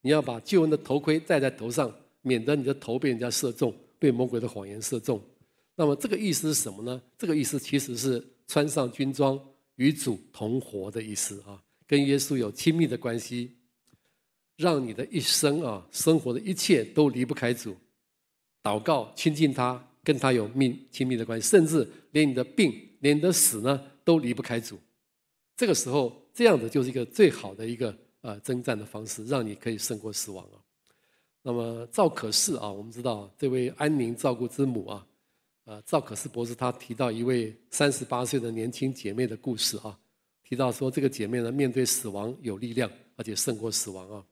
[0.00, 1.92] 你要把救恩的头盔戴在头上，
[2.22, 5.20] 免得你的头被人家射中，被魔鬼的谎言射中。
[5.74, 7.00] 那么这个意思是什么呢？
[7.16, 9.40] 这个意思其实是穿上军装
[9.76, 11.62] 与主同活的意思啊。
[11.86, 13.56] 跟耶稣有亲密的关系，
[14.56, 17.74] 让你的一生啊，生活的一切都离不开主。
[18.62, 24.78] 祷告亲近他，跟他有密亲密的关系，甚至连你的病、连你的死呢，都离不开主。
[25.56, 30.58] 这个时候，这样子就是一个最好的一个呃征战的方式，让你可以胜过死亡啊。
[31.42, 35.06] 那么赵可士啊，我们知道这位安宁照顾之母啊，
[35.64, 39.98] 呃，赵可士博士他提到一位三十八岁的年轻姐妹的故事啊。
[40.42, 44.24] 提到说，这个姐妹呢，面对死亡有力量，而且胜过死亡啊。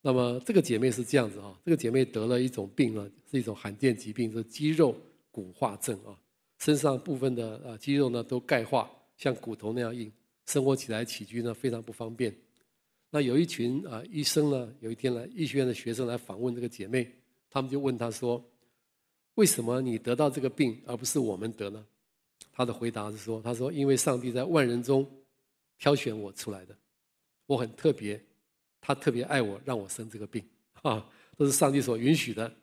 [0.00, 4.96] 那么这个姐妹是这样子啊，这个姐妹得了一种病呢，是一种罕见疾病，是肌肉
[5.30, 6.16] 骨化症啊。
[6.58, 10.10] 身上部分的啊肌肉呢都钙化，像骨头那样硬，
[10.46, 12.34] 生活起来起居呢非常不方便。
[13.10, 17.10] 那有一群啊医生呢，有一天来医学院的学生来访问这个姐妹，
[17.50, 18.44] 他们就问她说
[19.34, 21.84] ：“为什么你得到这个病，而不是我们得呢？”
[22.52, 25.06] 她的回答是说：“她说因为上帝在万人中。”
[25.82, 26.76] 挑选我出来的，
[27.46, 28.22] 我很特别，
[28.82, 30.44] 他特别爱我，让我生这个病，
[30.82, 32.54] 啊，都是上帝所允许的。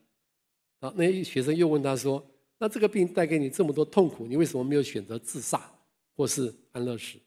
[0.81, 2.23] 啊，那学生又问他说
[2.59, 5.59] ：“那这个病带给你这么多痛苦，你为什么没有选择自杀
[6.15, 7.17] 或是安乐死？”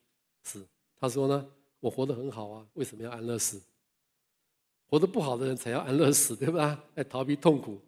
[0.46, 0.64] 是，
[0.94, 1.44] 他说呢
[1.80, 3.60] ：“我活得很好啊，为什么要安乐死？
[4.86, 6.82] 活得不好的人才要安乐死，对吧？
[6.94, 7.80] 来逃避痛苦。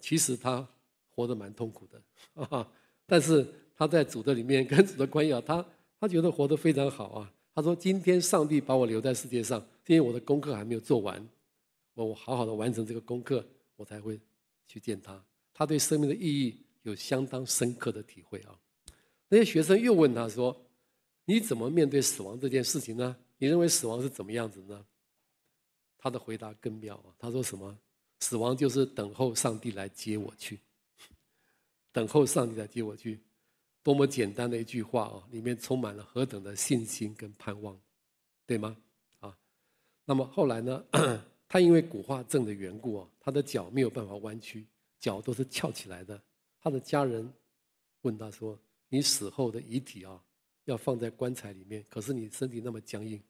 [0.00, 0.66] 其实他
[1.08, 2.02] 活得蛮痛苦的，
[2.44, 2.68] 啊，
[3.06, 3.46] 但是
[3.76, 5.64] 他在主的里面跟主的关系啊，他。”
[6.02, 7.30] 他觉得活得非常好啊！
[7.54, 11.22] 他说：“今天上帝把我留在世界上，因为我的功课还没有做完，
[11.92, 13.44] 我好好的完成这个功课，
[13.76, 14.18] 我才会
[14.66, 18.58] 去见他。”他对生命的意义有相当深刻的体会啊！
[19.28, 20.58] 那些学生又问他说
[21.30, 23.16] ：“你怎么面对死亡这件事情呢？
[23.38, 24.84] 你认为死亡是怎么样子呢？”
[25.96, 27.14] 他的回答更妙啊！
[27.20, 27.78] 他说：“什么？
[28.18, 30.58] 死亡就是等候上帝来接我去。”
[31.92, 33.20] 等候上帝来接我去。
[33.84, 37.80] 多么简单的一句话啊，里面充满了何等的信心跟盼望，
[38.44, 38.76] 对吗？
[39.20, 39.38] 啊，
[40.04, 40.84] 那么后来呢，
[41.48, 44.66] 他因为骨化症的缘故啊，他的脚没有办法弯曲，
[44.98, 46.20] 脚都是翘起来的。
[46.60, 47.32] 他的家人
[48.00, 48.58] 问他说
[48.90, 50.20] ：“你死后的遗体啊，
[50.64, 53.20] 要放在棺材里面，可是你身体那么僵硬，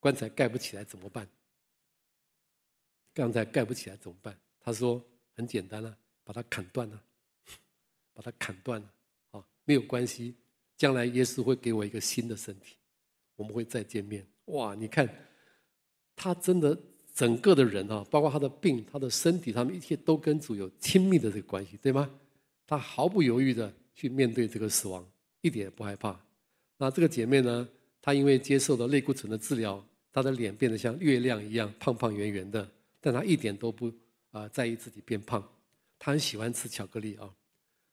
[0.00, 1.28] 棺材盖不起来怎么办？
[3.14, 5.04] 棺材盖不起来怎么办？”他说
[5.34, 7.02] ：“很简单啊，把它砍断了，
[8.14, 8.92] 把它砍断了
[9.30, 10.34] 啊。”没有关系，
[10.76, 12.76] 将来耶稣会给我一个新的身体，
[13.36, 14.26] 我们会再见面。
[14.46, 15.08] 哇，你看，
[16.16, 16.78] 他真的
[17.14, 22.10] 整个的人啊，包括他的病、他的身体，他们一切都跟主有亲密的这个关系，对吗？
[22.66, 25.06] 他毫不犹豫的去面对这个死亡，
[25.42, 26.18] 一点也不害怕。
[26.82, 27.68] 那这个姐妹呢，
[28.00, 29.80] 她因为接受了类固醇的治疗，
[30.12, 32.68] 她的脸变得像月亮一样胖胖圆圆的，
[33.00, 33.88] 但她一点都不
[34.32, 35.48] 啊在意自己变胖，
[35.96, 37.30] 她很喜欢吃巧克力啊。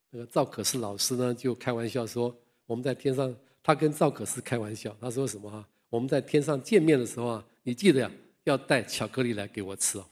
[0.09, 2.35] 那个赵可式老师呢，就开玩笑说
[2.65, 3.31] ：“我们在天上，
[3.61, 5.63] 他跟赵可式开玩笑，他说什么哈？
[5.91, 8.11] 我们在天上见面的时候啊，你记得呀，
[8.45, 10.05] 要带巧克力来给我吃哦。”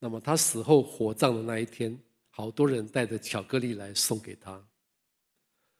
[0.00, 4.58] 那么他死后火葬的那一天，好多人带着巧克力来送给他。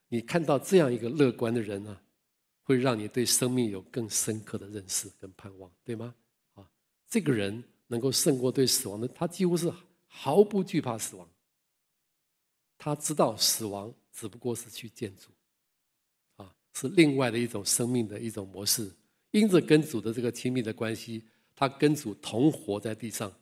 [0.09, 2.01] 你看到这样一个乐观的人呢，
[2.63, 6.15] 会让你对生命有更深刻的认识跟盼望，对吗？
[6.55, 6.69] 啊，
[7.09, 9.73] 这个人能够胜过对死亡的，他几乎是
[10.07, 11.29] 毫不惧怕死亡。
[12.79, 15.31] 他知道死亡只不过是去见主，
[16.37, 18.91] 啊，是另外的一种生命的一种模式。
[19.33, 21.23] 因着跟主的这个亲密的关系，
[21.55, 23.33] 他跟主同活在地上，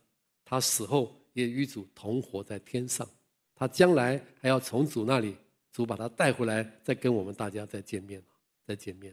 [0.45, 3.09] 他死后也与主同活在天上。
[3.55, 5.37] 他将来还要从主那里，
[5.75, 8.23] 主把他带回来，再跟我们大家再见面，
[8.65, 9.13] 再见面。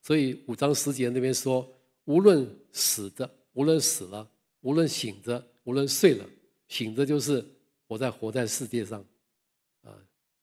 [0.00, 1.70] 所以五章十节那边说，
[2.06, 4.26] 无论死的，无论死了，
[4.62, 6.24] 无论醒着，无论睡了，
[6.66, 7.44] 醒着就是
[7.86, 9.04] 我在活在世界上。
[9.82, 9.92] 啊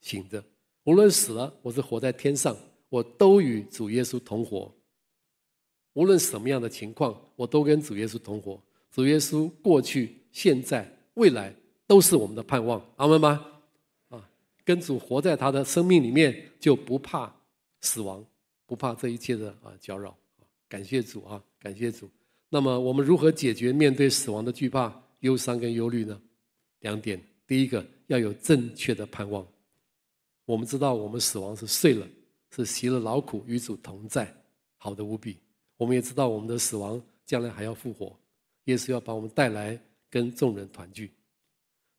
[0.02, 0.42] 醒着，
[0.84, 2.56] 无论死了，我是活在天上，
[2.88, 4.72] 我都与主耶稣同活。
[5.94, 8.62] 无论什么样的情况，我都跟主耶稣同活。
[8.92, 11.52] 主耶稣过去、现在、未来
[11.88, 13.59] 都是我们的盼望，阿门吗？
[14.64, 17.34] 跟主活在他的生命里面，就不怕
[17.82, 18.26] 死亡，
[18.66, 20.16] 不怕这一切的啊搅扰。
[20.68, 22.10] 感谢主啊，感谢主。
[22.50, 26.20] 那么我们如何解决面对死亡的惧怕、忧伤跟忧虑呢？
[26.80, 29.46] 两点，第一个要有正确的盼望。
[30.46, 32.08] 我们知道，我们死亡是睡了，
[32.52, 34.34] 是息了劳苦，与主同在，
[34.78, 35.38] 好的无比。
[35.78, 38.18] 我们也知道，我们的死亡将来还要复活，
[38.66, 39.80] 耶稣要把我们带来
[40.10, 41.12] 跟众人团聚。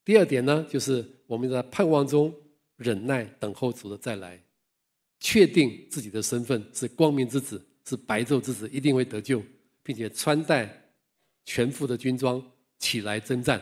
[0.04, 2.34] 第二点呢，就是我们在盼望中
[2.81, 4.43] 忍耐等候主的再来，
[5.18, 9.43] 确定自己的身份是光明之子，是白昼之子，一定会得救，
[9.83, 10.91] 并且穿戴
[11.45, 12.43] 全副的军装
[12.78, 13.61] 起来征战，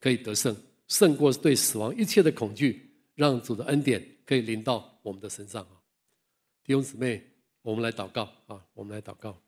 [0.00, 0.56] 可以得胜，
[0.88, 4.04] 胜过对死亡一切的恐惧，让主的恩典。
[4.26, 5.78] 可以临到我们的身上啊，
[6.64, 7.22] 弟兄姊妹，
[7.62, 9.40] 我们来祷告啊，我们来祷告。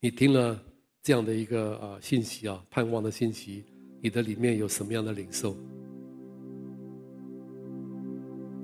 [0.00, 0.60] 你听了
[1.00, 3.64] 这样的一个啊信息啊，盼望的信息，
[4.02, 5.56] 你的里面有什么样的领受？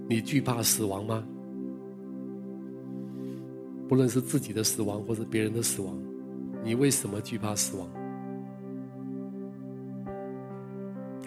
[0.09, 1.25] 你惧怕死亡吗？
[3.89, 5.97] 不论是自己的死亡，或是别人的死亡，
[6.63, 7.89] 你为什么惧怕死亡？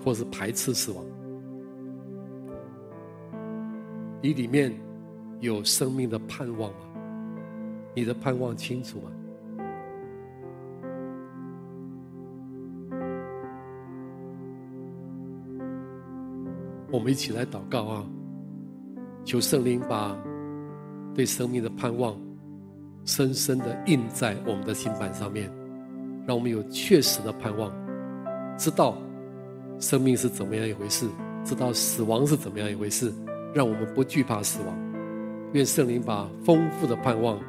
[0.04, 1.06] 或是排斥死亡？
[4.22, 4.74] 你里面
[5.40, 6.78] 有生命的盼望吗？
[7.96, 9.12] 你的盼望清楚吗？
[16.92, 18.06] 我们一起来祷告啊！
[19.24, 20.18] 求圣灵把
[21.14, 22.20] 对生命的盼望
[23.06, 25.52] 深深的印在我们的心板上面，
[26.28, 27.72] 让我们有确实的盼望，
[28.58, 28.98] 知道
[29.80, 31.08] 生命是怎么样一回事，
[31.44, 33.12] 知道死亡是怎么样一回事。
[33.52, 34.78] 让我们不惧怕死亡，
[35.54, 37.40] 愿圣灵把丰富的盼望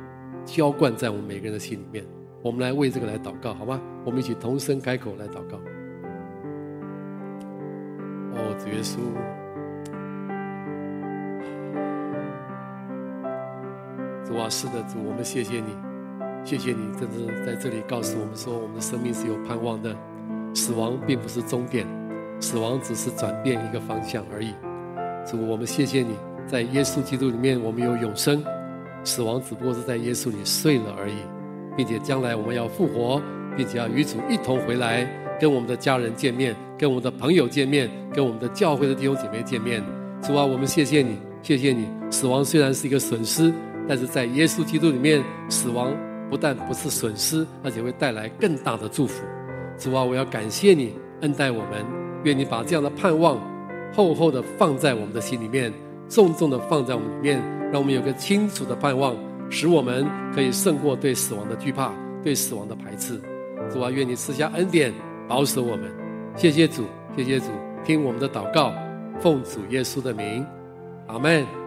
[0.47, 2.03] 浇灌在我们每个人的心里面。
[2.43, 3.79] 我们来为这个来祷告，好吗？
[4.07, 5.59] 我们一起同声开口来祷告。
[8.33, 8.97] 哦，主耶稣，
[14.31, 15.75] 主啊，是的，主，我们谢谢你，
[16.45, 19.93] 谢谢你，真的在这里告诉我们说，我们的生命是有盼望的，
[20.55, 21.85] 死亡并不是终点，
[22.39, 24.55] 死亡只是转变一个方向而已。
[25.29, 26.15] 主，我们谢谢你，
[26.47, 28.41] 在耶稣基督里面，我们有永生，
[29.03, 31.17] 死亡只不过是在耶稣里睡了而已，
[31.77, 33.21] 并且将来我们要复活，
[33.57, 35.05] 并且要与主一同回来，
[35.41, 39.83] 跟我们的家人见面，跟我们的朋友见面，跟我们的教会的弟兄姐妹见面。
[40.23, 41.89] 主啊，我们谢谢你，谢谢你。
[42.13, 43.53] 死亡虽然是一个损失，
[43.91, 45.93] 但是在耶稣基督里面，死亡
[46.31, 49.25] 不但不是损失，而且会带来更大的祝福。
[49.77, 51.85] 主啊，我要感谢你恩待我们，
[52.23, 53.37] 愿你把这样的盼望。
[53.93, 55.73] 厚厚的放在我们的心里面，
[56.09, 59.17] 重重的放在我们里面，让我们有个清楚的盼望，
[59.51, 63.21] 使我们可以胜过对死亡的惧怕，对死亡的排斥。
[63.73, 64.95] 主啊，愿你赐下恩典，
[65.27, 65.91] 保守我们。
[66.37, 66.85] 谢谢主，
[67.17, 67.47] 谢谢主，
[67.85, 68.73] 听我们的祷告，
[69.19, 70.47] 奉主耶稣的名，
[71.09, 71.60] 阿门。